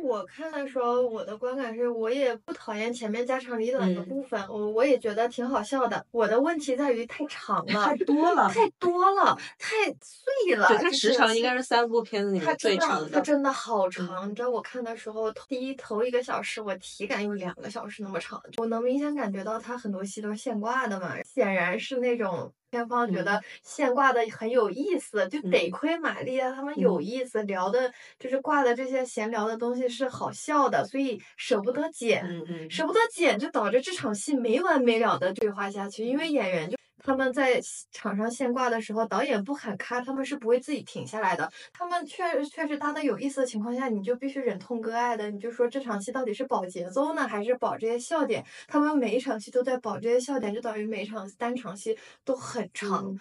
[0.06, 6.06] 我看的时候，我的观感是，我也不讨厌前面家长里短的嗯部分，我我也觉得挺好笑的。
[6.12, 8.48] 我的问题在于太长 了太，多了。
[8.50, 10.68] 太多了，太碎了。
[10.68, 13.10] 对，它时长应该是三部片子里它面最长的。
[13.10, 14.30] 它真的好长。
[14.30, 18.40] 你知道我看的时候，第一头一个小时，我体感有两个小时那么长。
[18.58, 32.26] 我能明显感觉到它很多戏都是现挂的嘛，显然是那种片方觉得现挂的很有意思，就得嗯亏玛丽啊他们有意思，聊的就是挂的这些闲聊的东西是好笑的，所以舍不得剪。
[32.70, 36.06] 舍不得剪，就导致这场戏没完没了的对话下去。
[36.06, 41.50] 因为演员就他们在场上现挂的时候，导演不喊咔，他们是不会自己停下来的。
[41.72, 48.44] 他们确确实搭的有意思的情况下，你就必须忍痛割爱的，你就说这场戏到底是保节奏呢，还是保这些笑点？
[48.68, 53.06] 他们每一场戏都在保这些笑点，就等于每一场单场戏都很长。
[53.06, 53.20] 嗯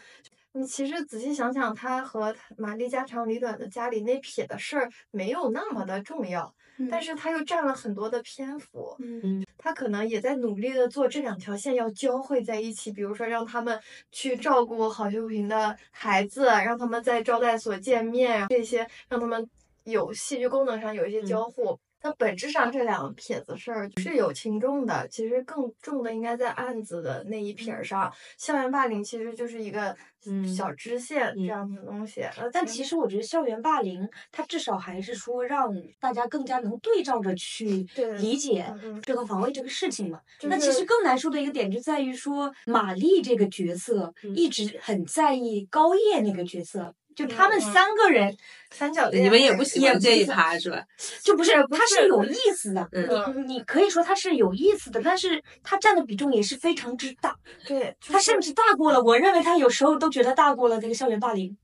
[0.56, 6.54] 你其实仔细想想，他和玛丽家长里短的家里那撇的事儿没有那么的重要，
[6.88, 8.96] 但是他又占了很多的篇幅。
[9.00, 13.80] 嗯他可能也在努力的做这两条线要交汇在一起，比如说让他们
[14.12, 19.48] 去照顾郝秀萍的孩子，让他们在招待所见面，这些让他们
[19.84, 21.78] 有戏剧功能上有一些交互。
[22.04, 28.12] 那本质上这两撇子事儿是有轻重的，其实更重的应该在案子的那一撇儿上。
[28.36, 29.96] 校园霸凌其实就是一个
[30.26, 37.86] 嗯小支线这嗯样的东西，呃但其实我觉得校园霸凌，它至少还是说让大家更加能对照着去
[38.18, 38.66] 理解
[39.02, 40.20] 正当防卫这个事情嘛。
[40.38, 46.94] 就是那其实更难受的一个点就在于说，玛丽这个角色嗯一直很在意高叶那个角色。
[47.14, 48.36] 就他们嗯三个人
[48.70, 50.82] 三角恋，你们也不喜也不欢这一是趴是吧？
[51.22, 52.88] 就不是，不是他是有意思的。
[52.92, 57.36] 嗯你你可以说他是有意思的，但是他占的比重也是非常之大，
[57.66, 61.56] 对，他甚至大过了，我认为他有时候都觉得大过了这个校园霸凌。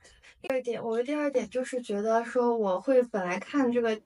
[0.43, 4.01] 第二点，我的第二点就是觉得说，我会本来看这个，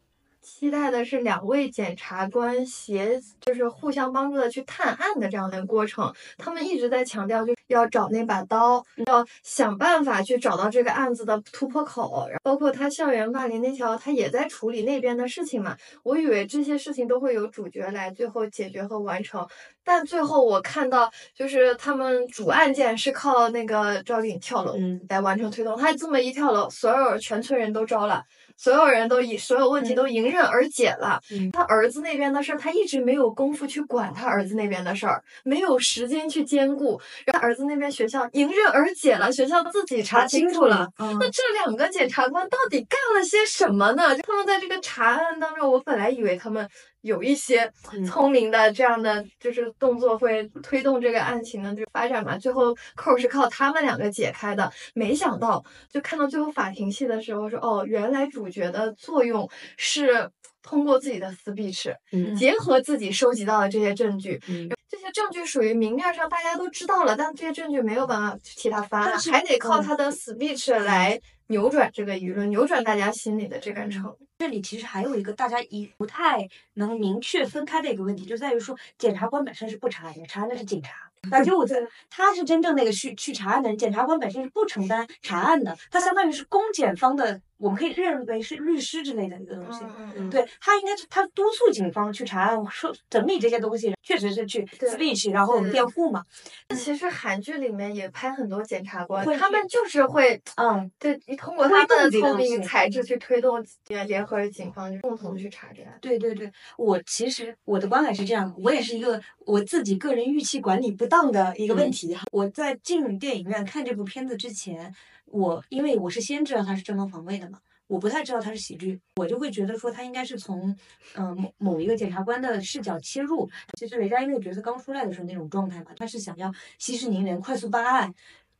[0.44, 6.12] 期待的是两位检察官协，就是互相帮助的去探案的这样的过程。
[6.36, 12.28] 他们一直在强调，就是要找那把刀，要想办法去找到这个案子的突破口。
[12.42, 15.74] 包括他校园霸凌那条，他也在处理那边的事情嘛。
[16.02, 19.46] 我以为这些事情都会有主角来最后解决和完成，
[19.82, 25.74] 但最后我看到，就是他们主案件是靠那个赵丽颖跳楼嗯来完成推动。
[25.76, 28.22] 他这么一跳楼，所有全村人都招了，
[28.56, 31.20] 所有人都以所有问题都迎刃而解了。
[31.30, 37.00] 嗯他儿子那边的事儿，他一直没有功夫去管他儿子那边的事儿，没有时间去兼顾。
[37.26, 40.88] 然后儿子那边学校迎刃而解了，学校自己查清楚了。
[40.98, 44.14] 嗯那这两个检察官到底干了些什么呢？
[44.16, 46.68] 就他们在这个查案当中，我本来以为他们
[47.04, 48.04] 有一些嗯。
[48.04, 54.70] 聪明的这样的就是动作会推动这个案情的这个发展嘛，最后扣是靠他们两个解开的。
[54.94, 60.30] 没想到，就看到最后法庭戏的时候说，哦，原来主角的作用是
[60.62, 64.70] 通过自己的 speech，嗯结合自己收集到的这些证据，嗯。
[64.86, 69.82] 这些证据属于明面上大家都知道了，但这些证据没有办法替他翻案但，还得靠嗯。
[69.82, 74.16] 他的 speech 来扭转这个舆论，扭转大家心里的这杆秤。
[74.38, 81.10] 这里其实还有一个大家一不太能明确分开的一个问题，就在于说，检察官本身是不查案的，查案的是警察。
[81.30, 81.80] 那就在
[82.10, 89.84] 他是真正那个去去查案的人，检察官本身是不承担查案的，他相当于是公检方的，我们可以认为是律师之类的一个东西。
[89.84, 96.24] 嗯嗯对他应该是他督促警方去查案，说整理这些东西，确实是去 speech，然后对辩护嘛。
[96.70, 103.64] 其实韩剧里面也拍很多检察官，他们就是会嗯，对通过他们的聪明才智去推动
[104.06, 105.98] 联合警方就共同去查这案。
[106.00, 112.24] 对对对，我其实我的观感是这样，我也是一个我自己个人预期管理不当的一个问题哈。
[112.32, 114.92] 我在进电影院看这部片子之前，
[115.26, 120.76] 我因为我是先知道它是正当防卫的嘛，我不太知道它是喜剧，我就会觉得说它应该是从
[121.16, 123.48] 嗯、某某一个检察官的视角切入。
[123.78, 128.14] 其实雷佳音那个角色刚出来的时候那种状态嘛，他是想要息事宁人、快速办案。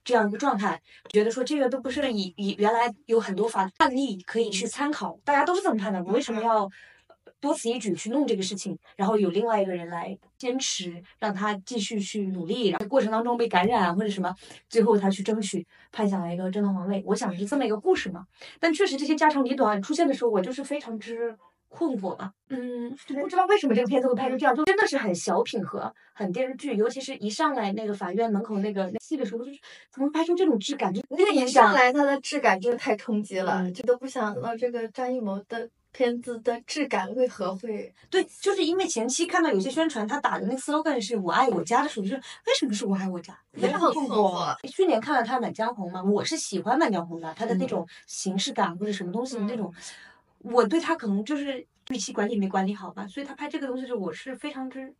[0.06, 6.70] 这样一个状态，觉得说这个都不是以以原来有很多法案例可以去参考，大家都是这么判的，我为什么要
[7.44, 8.78] 多此一举去弄这个事情？
[8.96, 14.34] 然后有另外一个人来坚持，让他继续去努力，然后过程当中被感染或者什么，
[14.70, 17.04] 最后他去争取判下来一个正当防卫。
[17.06, 18.24] 我想是这么一个故事嘛。
[18.58, 21.36] 但确实这些家长里短出现的时候，我就是非常之
[21.68, 22.32] 困惑吧。
[22.48, 29.58] 嗯，就不知道为什么这个片子会拍成这样，就真的是很小品和很电视剧，尤其是一上来那个法院门口那个那戏的时候，就是
[29.92, 30.94] 怎么拍出这种质感？
[30.94, 43.38] 就那个一上来，它的质感真的太冲击了，嗯就都不想到这个张艺谋的片子的质感为何会对，就是因为前期看到有些宣传，他打的那个 slogan 是我爱我家的时候，就是为什么是我爱我家？
[43.54, 44.54] 也很困惑。
[44.68, 49.74] 去年看了他《满江红》嘛，我是喜欢《满江红》的，他的那嗯种形式感或者什么东西的那嗯种，
[50.38, 54.92] 我对他可能就是预期管理没管理好吧，所以他拍这个东西的时候，我是非常之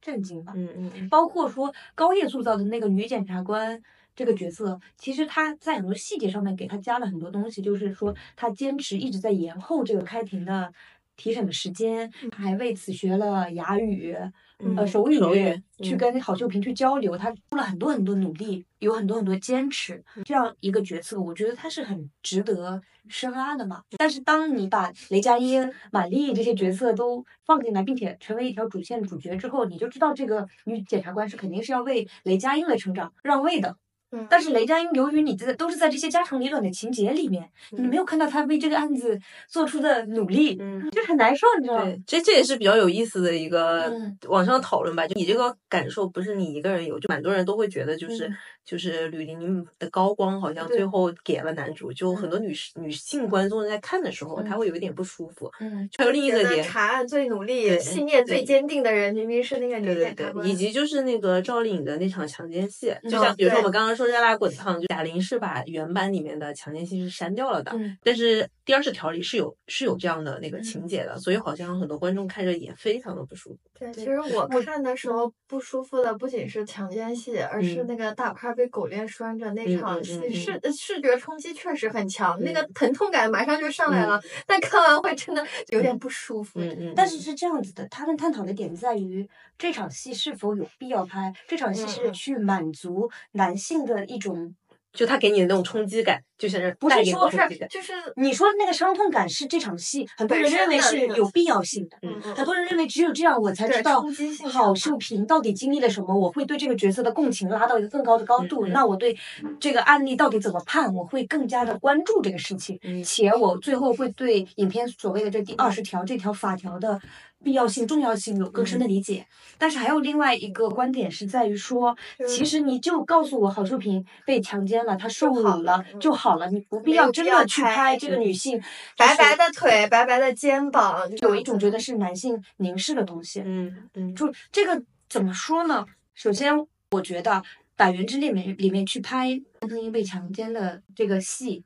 [0.00, 0.52] 震惊吧。
[0.54, 3.82] 嗯嗯嗯包括说高叶塑造的那个女检察官
[4.16, 10.72] 这个角色，其实他在很多细节上面给他加了很多东西，就是说他坚持一直在延后这个开庭的
[11.16, 14.16] 提审的时间，他还为此学了哑语。
[14.58, 20.02] 呃，嗯手语手语嗯去跟郝秀萍去交流，他做了很多很多努力，有很多很多坚持。
[20.24, 23.82] 这样一个角色，我觉得他是很值得深挖的嘛。
[23.98, 33.76] 但是当你把雷佳音、马丽这些角色都放进来，并且成为一条主线主角之后，你就知道这个女检察官是肯定是要为雷佳音的成长让位的。
[34.16, 40.90] 嗯，但是雷佳音由于你这都是在这些家长里短的情节里面，你没有看到他为这个案子做出的努力，嗯。
[40.90, 41.84] 就很难受，你知道吗？
[41.84, 45.06] 对，这这也是比较有意思的一个嗯网上讨论吧。
[45.06, 48.36] 就你这个感受不是你一个人有，就蛮多人都会觉得，就是、嗯
[48.66, 54.44] 就是吕玲玲的高光好像最后给了男主，就很多女士女性观众在看的时候，嗯。
[54.44, 55.50] 她会有一点不舒服。
[55.60, 60.48] 嗯，还有另一个点，查案最努力、信念最坚定的人，明明是那个女对对对，检察官。
[60.48, 67.96] 以及就是那个赵丽颖的那场强奸戏，就像比如说我们刚刚说热辣滚烫，就贾玲是把原版里面的强奸戏是删掉了的，嗯。
[68.02, 70.62] 但是第二十条里是有是有这样的那个嗯。
[70.62, 73.58] 情节的，所以好像很多观众看着也非常的不舒服。
[73.78, 77.86] 对，其实我我看的时候不舒服的不仅是强奸戏，而是嗯。
[77.86, 82.70] 那个大块被狗链拴着那嗯场戏，视呃视觉冲击确实很强，那个嗯。
[82.74, 84.20] 疼痛感马上就上来了。
[84.46, 86.60] 但看完会真的有点不舒服。
[86.96, 89.28] 但是是这样子的，他们探讨的点在于
[89.58, 94.54] 这场戏是否有必要拍，这场戏是去满足男性的一种
[94.92, 97.68] 就他给你的那种冲击感，就是不是说冲击感。
[97.68, 104.04] 就是你说的那个伤痛感是这场戏，很多人认为是有必要性的，嗯很多人认为只有这样我才知道
[104.50, 108.66] 郝秀萍到底经历了什么，我会对这个角色的共情拉到一个更高的高度。
[108.66, 109.16] 那我对
[109.58, 117.00] 这个案例到底怎么判，我会更加的关注这个事情，嗯且我最后会对影片所谓的这第二十条这条法条的。
[117.44, 119.24] 必要性、重要性有更深的理解，
[119.56, 121.94] 但是还有另外一个观点是在于说，
[122.26, 128.60] 其实你就告诉我郝秀萍被强奸了，她受就好辱了就好了，你不必要真的去拍拍这个嗯女性
[128.96, 133.42] 白白的腿，白白的肩膀，有一种觉得是男性凝视的东西。
[133.44, 135.86] 嗯嗯，就这个怎么说呢？
[136.14, 136.52] 首先，
[136.90, 137.30] 我觉得
[137.76, 141.62] 《百元之恋》里面里面去拍安藤樱被强奸的这个戏，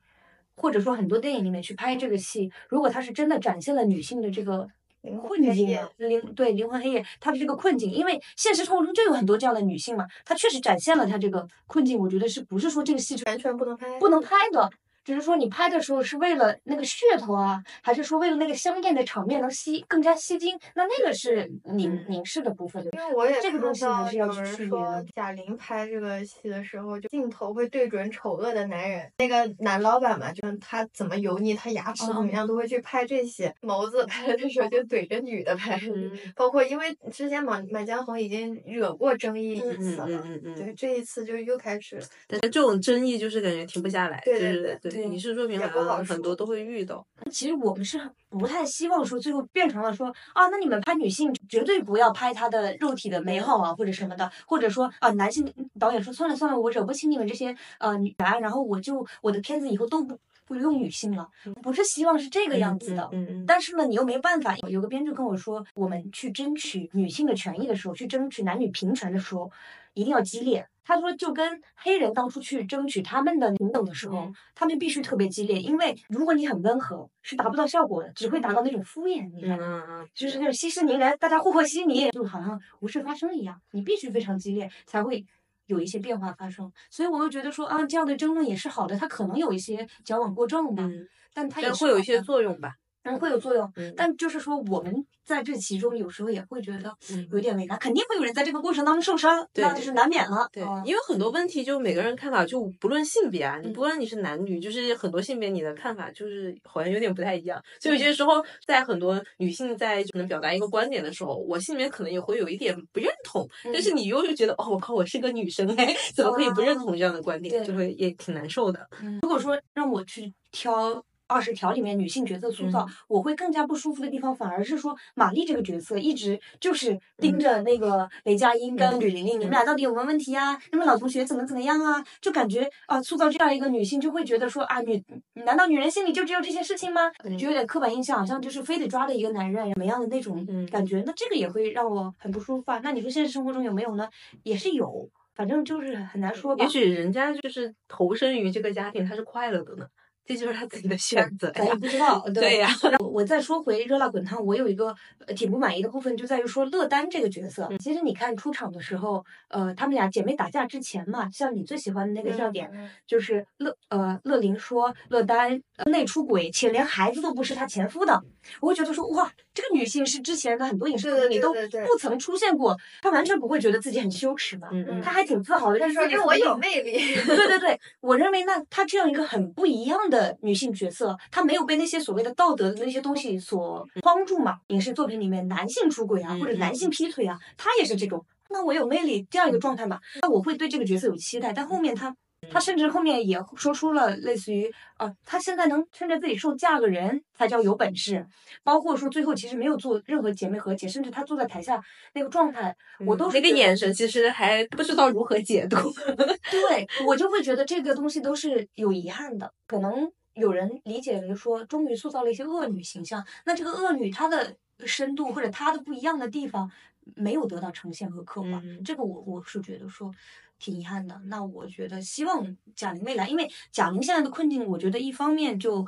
[0.54, 4.68] 或者说很多电影里面去拍这个戏，如果他是真的展现了女性的这个。
[5.02, 11.98] 灵魂困境黑夜啊灵对灵魂黑夜，她的这个困境，因为现实生活中就有很多这样的女性嘛，她确实展现了她这个困境。
[11.98, 14.70] 我觉得是不是说这个戏完全不能拍，不能拍的，
[15.10, 20.56] 只是说你拍的时候是为了那个噱头啊，还是说为了那个香艳的场面能吸更加吸睛？
[20.76, 22.80] 那那个是凝嗯凝视的部分。
[22.92, 29.10] 因为我也看这个东西还到是要有人去区别说的，贾玲拍这个戏的时候，就镜头会对准丑恶的男人。
[29.18, 33.52] 那个男老板嘛，就是他怎么油腻，他牙齿怎么嗯样，都会去拍这些。
[33.62, 42.00] 眸子拍的时候就怼着女的拍，嗯包括因为之前《满满江红》已经惹过争议一嗯次了，嗯嗯嗯，对，这一次就又开始。
[42.28, 47.04] 但是这种争议就是感觉停不下来，对对就是对对影视作品也不好好像很多都会遇到。
[47.30, 61.28] 其实我们是不太希望说最后变成了说啊，那你们拍女性绝对不要拍她的肉体的美好啊，或者什么的，或者说啊，男性导演说算了算了，我惹不起你们这些呃女男，然后我就我的片子以后都不不用女性了，
[61.62, 63.08] 不是希望是这个样子的。
[63.12, 64.56] 嗯嗯，但是呢，你又没办法。
[64.68, 69.50] 有个编剧跟我说，我们去争取女性的权益的时候，去争取男女平权的时候，
[69.94, 70.66] 一定要激烈。
[70.94, 79.84] 他说，就跟黑人当初去争取他们的平等的时候，嗯他们必须特别激烈，因为如果你很温和，是达不到效果的，只会达到那种敷衍，你知道嗯吗？
[79.88, 83.60] 嗯嗯，就是那种息事宁人，大家和和稀泥，就好像无事发生一样。
[83.70, 85.24] 你必须非常激烈，才会
[85.66, 86.70] 有一些变化发生。
[86.90, 92.74] 所以我又觉得说啊，这样的争论也是好的，它可能有一些矫枉过正吧，嗯，但它也但会有一些作用吧。
[93.04, 93.70] 嗯，会有作用。
[93.76, 94.94] 嗯，但就是说，我们
[95.24, 100.48] 在这其中有时候也会觉得嗯有点为难，肯定会有人在这个过程当中受伤，对那就是难免了。
[100.52, 107.62] 对嗯，因为很多问题就每个人看法就不论性别啊，你嗯不论你是男女，就是很多性别你的看法就是好像有点不太一样。
[107.80, 118.86] 所以有些时候在很多女性在可能表达一个观点的时候，我心里面可能也会有一点不认同，但嗯是你又是觉得哦，我靠，我是个女生哎，怎么可以不认同这样的观点，对就会也挺难受的。
[119.22, 130.60] 如果说让我去挑二十条里面女性角色塑造，嗯我会更加不舒服的地方，反而是说玛丽这个角色一直就是盯嗯着那个雷佳音跟吕玲玲，你们俩到底有没有问题啊？
[130.72, 132.04] 你们老同学怎么怎么样啊？
[132.20, 135.02] 就感觉啊，塑造这样一个女性，就会觉得说啊，女
[135.34, 137.10] 难道女人心里就只有这些事情吗？
[137.24, 141.02] 嗯就有点刻板印象，好像就是非得抓着一个男人怎么样的那种嗯感觉。
[141.06, 142.80] 那这个也会让我很不舒服啊。
[142.82, 144.08] 那你说现实生活中有没有呢？
[144.42, 146.64] 也是有，反正就是很难说吧。
[146.64, 149.86] 也许人家就是投身于这个家庭，他是快乐的呢，
[150.30, 151.74] 这就是他自己的选择咱也。
[151.74, 152.68] 不知道， 对呀
[153.00, 154.94] 我我再说回《热辣滚烫》，我有一个
[155.26, 157.68] 呃挺不满意的部分，就在于说乐丹这个角色。
[157.80, 168.22] 其实你看出场的时候，呃，他们俩姐妹打架之前嘛，像你最喜欢的那个笑点，嗯就是乐呃乐玲说乐丹呃内出轨，且连孩子都不是她前夫的。
[168.60, 174.68] 我会觉得说哇，这个女性是之前的很多影视作品里都不曾出现过，她完全不会觉得自己很羞耻嘛，
[175.02, 184.58] 她还挺自豪的，他就是说这我有魅力，对对对，我认为那她这样一个很不一样的女性角色，她没有被那些所谓的道德的那些东西所框住嘛。
[184.68, 188.24] 影视作品里面男性出轨啊，或者男性劈腿啊，她也是这种。
[188.50, 191.52] 那我有魅力这样一个状态嘛，那我会对这个角色有期待。
[191.52, 192.14] 但后面她，
[192.52, 198.26] 她甚至后面也说出了类似于啊，她现在能趁着自己瘦嫁个人才叫有本事，
[198.64, 201.80] 包括说最后其实没有做任何姐妹和解，甚至她坐在台下
[202.14, 205.76] 那个状态，我都是那个眼神，其实还不知道如何解读。
[206.50, 216.70] 对我就会觉得这个东西都是有遗憾的，可能有人理解为说，终于塑造了一些恶女形象，那这个恶女她的深度或者她的不一样的地方
[217.14, 220.12] 没有得到呈现和刻画，嗯这个我我是觉得说。
[220.60, 225.84] 挺遗憾的，那我觉得希望贾玲未来，因为贾玲现在的困境，我觉得一方面就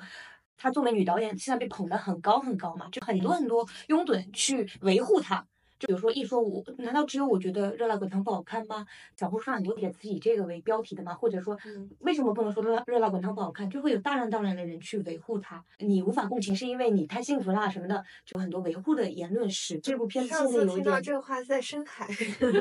[0.56, 5.46] 她作为女导演，现在被捧得很高很高嘛，就很多很多拥趸去维护她，
[5.82, 8.86] 就比如说一说我，难道只有我觉得《热辣滚烫》不好看吗？
[9.16, 13.68] 小红书上很多帖子是以这个为标题的嘛，或者说嗯为什么不能说《热辣热辣滚烫》不好看？
[13.68, 15.62] 就会有大量大量的人去维护它。
[15.78, 22.06] 你无法共情是因为你太幸福啦什么的，就很多维护的言论使这部片子上现在有一次听到这个话在深海，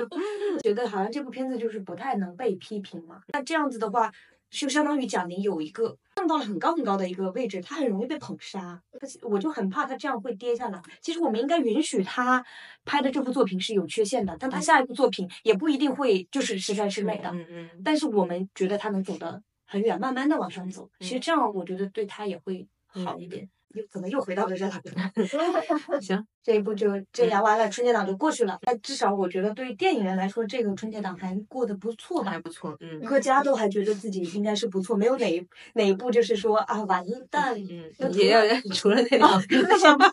[0.63, 3.21] 觉得好像这部片子就是不太能被批评嘛。
[3.33, 4.11] 那这样子的话，
[4.51, 8.79] 就相当于贾玲有一个上到了很高很高的一个位置，她很容易被捧杀，
[9.23, 10.81] 我就很怕她这样会跌下来。
[11.01, 12.45] 其实我们应该允许她
[12.83, 17.29] 拍的这部作品是有缺陷的，但她下一部作品也不一定会就是十全十美的。
[17.29, 20.89] 嗯嗯，但是我们觉得她能走得很远，慢慢的往上走。
[20.99, 23.49] 其实这样我觉得对她也会好一点。
[23.73, 24.91] 又怎么又回到了热辣滚。
[26.01, 28.59] 行， 这一部就这聊完了，春节档就过去了。
[28.63, 32.41] 但至少我觉得对于电影人来说，这个春节档还过得不错吧还。
[32.41, 35.45] 不错，嗯各家都还觉得自己应该是不错，没有哪一
[35.75, 37.55] 哪一部就是说啊完蛋。
[37.99, 38.41] 那嗯，也要
[38.73, 40.05] 除了那两个，那什么？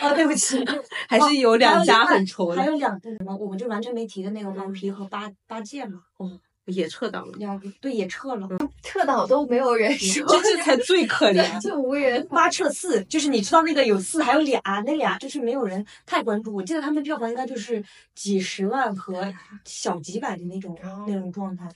[0.00, 0.64] 啊， 对不起，
[1.08, 8.48] 还是有两家很愁愁的，还有两部什么，我们就完全没提的那个《黄皮》和八八戒嘛，哦，也撤档了，两部对也撤了。
[8.82, 11.60] 撤档都没有人说，这才最 可怜。
[11.60, 12.26] 就无人。
[12.28, 16.54] 八撤四，就是你知道那个有四还有俩，那俩就是没有人太关注。
[16.54, 17.82] 我记得他们票房应该就是
[18.14, 19.32] 几十万和
[19.64, 20.76] 小几百的那种
[21.06, 21.68] 那种状态。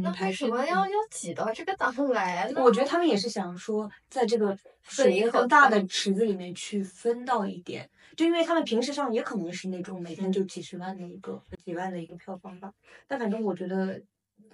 [0.00, 2.62] 那为什么要要挤到这个档来呢？
[2.62, 12.72] 我觉得他们也是想说，在这个水很大的池子里面去分到一点，就因为他们平时上也可能是那种每天就几十万的一个几万的一个票房吧。
[13.06, 14.00] 但反正我觉得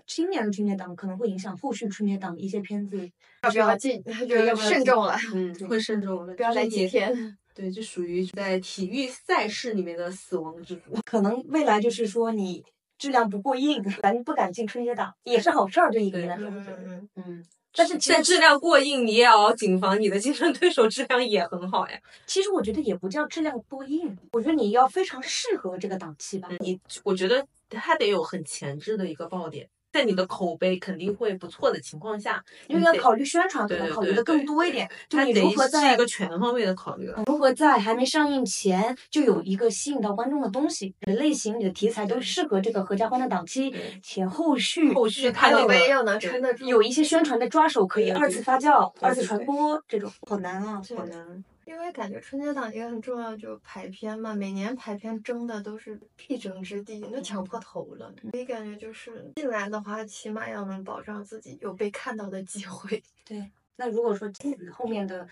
[0.06, 3.10] 今年的春节档可能会影响后续春节档一些片子
[3.42, 4.02] 要不要进？
[4.28, 6.88] 就慎重了，嗯，会慎重了，不要来几。
[6.88, 7.36] 天。
[7.54, 10.98] 对，就属于在体育赛事里面的死亡之组。
[11.04, 12.64] 可能未来就是说你
[12.98, 16.48] 质量不过硬，咱不敢进春节档也是好事儿，对一个人来说。
[16.48, 21.96] 嗯嗯嗯，但是其实但质量过硬，你也要谨防你的竞争对手质量也很好呀。
[22.26, 26.48] 其实我觉得也不叫质量过硬，我觉得你要非常适合这个档期吧。
[26.58, 34.90] 你我觉得它得有很前置的一个爆点，在你的口碑肯定会不错的情况下，因为要考虑宣传，可能考虑的更多一点。
[35.08, 37.22] 就你如何在一个全方位的考虑了。
[37.26, 43.72] 如何在还没上映前就有一个吸引到观众的东西，你的类型、你的题材都适合这个合家欢的档期，
[44.02, 46.66] 且后续后续它有它那个口碑又能撑得住。
[46.66, 51.44] 有一些宣传的抓手可以二次发酵、二次传播，这种好难啊，好难。
[51.66, 58.12] 因为感觉春节档一个很重要就是排片嘛，每年排片争的都是必争之地，都抢破头了。
[58.30, 63.02] 所以感觉就是进来的话，起码要能保障自己有被看到的机会。
[63.24, 65.26] 对，那如果说自己后面的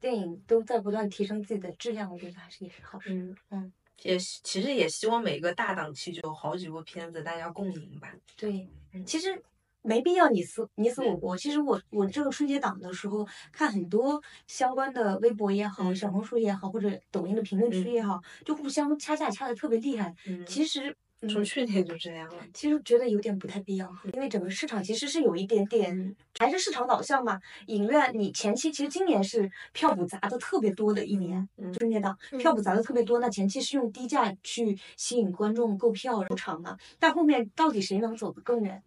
[0.00, 3.12] 电影都在不断提升自己的质量，我觉得还是也是好事。
[3.12, 8.14] 嗯嗯，也希其实也希望每个大档期就有好几部片子大家共赢吧。
[8.36, 9.42] 对，嗯其实
[9.84, 11.36] 没必要你死你死我活。
[11.36, 20.12] 其实我我这个春节档的时候看很多相关的微博也好、嗯小红书也好，或者抖音的评论区也好，就互相掐架掐的特别厉害。
[20.26, 20.96] 嗯其实。
[21.26, 22.42] 从嗯去年就这样了。
[22.52, 27.40] 其实觉得有点不太必要，因为整个市场其实是有一点点还是市场导向嘛。
[27.68, 38.82] 影院你前期其实今年是票补砸的特别多的一年，嗯春节档嗯票补砸的特别多，那前期是用低价去吸引观众购票入场嘛，但后面到底谁能走得更远，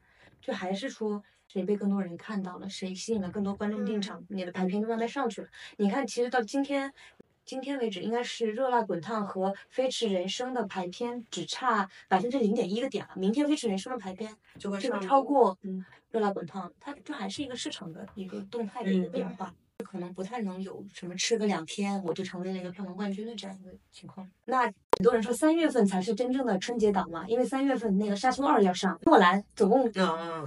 [0.47, 1.21] 就还是说。
[1.49, 5.47] 谁被更多人看到了，谁吸引了更多观众进场，你的排片就慢慢上去了。
[5.77, 6.93] 你看，其实到今天，
[7.45, 13.13] 今天为止，应该是《热辣滚烫》和《飞驰人生》的排片只差百分之零点一个点了。
[13.15, 15.79] 明天《飞驰人生》的排片就会上超过嗯
[16.11, 19.55] 《热辣滚烫》，它就还是一个市场的一个动态的一个嗯变化，
[19.85, 24.29] 可能不太能有什么吃个两天我就成为了一个票房冠军的这样一个情况。
[24.43, 29.91] 那很多人说三月份才是真正的春节档嘛，因为三月份那个《沙丘二》要上，诺兰总共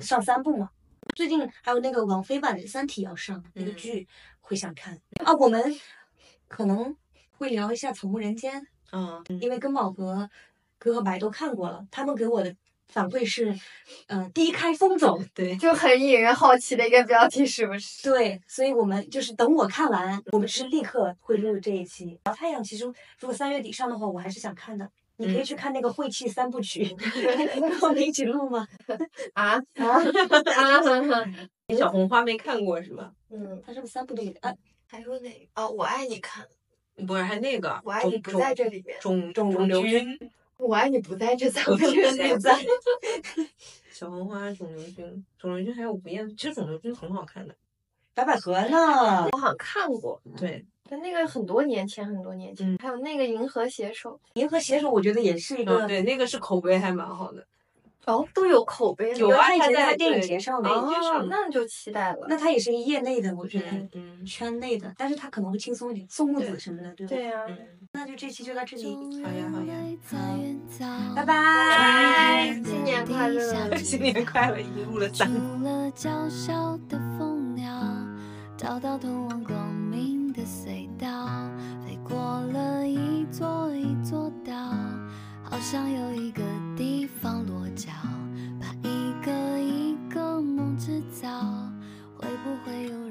[0.01, 0.69] 上三部嘛。
[1.15, 4.09] 最近还有那个王菲版的《三体》要上，那个嗯剧
[4.41, 5.33] 会想看啊。
[5.35, 5.63] 我们
[6.49, 6.97] 可能
[7.31, 8.61] 会聊一下《草木人间》，
[8.93, 10.29] 嗯，因为根宝和
[10.79, 12.55] 哥和白都看过了，他们给我的
[12.91, 13.55] 反馈是，
[14.07, 15.19] 呃，低开风走。
[15.35, 18.03] 对，就很引人好奇的一个标题，是不是？
[18.11, 22.19] 对，所以我们就是等我看完，我们是立刻会录这一期。
[22.27, 22.93] 小太阳其实如
[23.27, 24.89] 果三月底上的话，我还是想看的。
[25.17, 26.83] 你可以嗯去看那个《晦气三部曲
[27.61, 28.67] 》跟我们一起录吗？
[29.35, 31.25] 啊啊，啊哈哈！
[31.77, 33.13] 小红花没看过是吧？
[33.31, 34.33] 嗯，它是不是三部都有？
[34.41, 34.51] 啊，
[34.89, 35.63] 还有哪个？
[35.63, 36.47] 哦，我爱你看，
[37.07, 40.19] 不是，还那个我爱你不在这里面，肿肿肿瘤君，
[40.61, 42.57] 我爱你不在这三个里面在。
[43.91, 47.55] 小红花、肿瘤君、肿瘤君还有吴彦，其实肿瘤君很好看的。
[48.15, 49.29] 白百合呢？
[49.33, 57.47] 我好像看过，对，但那个很多年前，很多年前，嗯还有那个银河携手，银河携手，我觉得也是一个嗯，对，那个是口碑还蛮好的。
[58.07, 62.27] 哦，都有口碑，有啊他以前在在电影节上的哦，那就期待了。
[62.29, 63.67] 那他也是一个业内的，我觉得
[64.25, 67.15] 圈内的，但是他可能会轻松一点，宋木子什么的，对吧？
[67.15, 67.59] 对呀、嗯，
[67.93, 69.75] 那就这期就到这里，好好呀好呀
[70.81, 72.63] 呀拜拜。
[72.65, 75.31] 新年快乐 新年快乐，已经录了三
[75.95, 77.71] 娇小的蜂鸟，
[78.57, 81.51] 找到通往光明的隧道，
[81.85, 82.17] 飞过
[82.53, 84.53] 了一座一座岛，
[85.43, 86.43] 好像有一个
[86.81, 87.91] 地方落脚
[88.59, 91.29] 把一个一个梦制造
[92.17, 93.10] 会不会有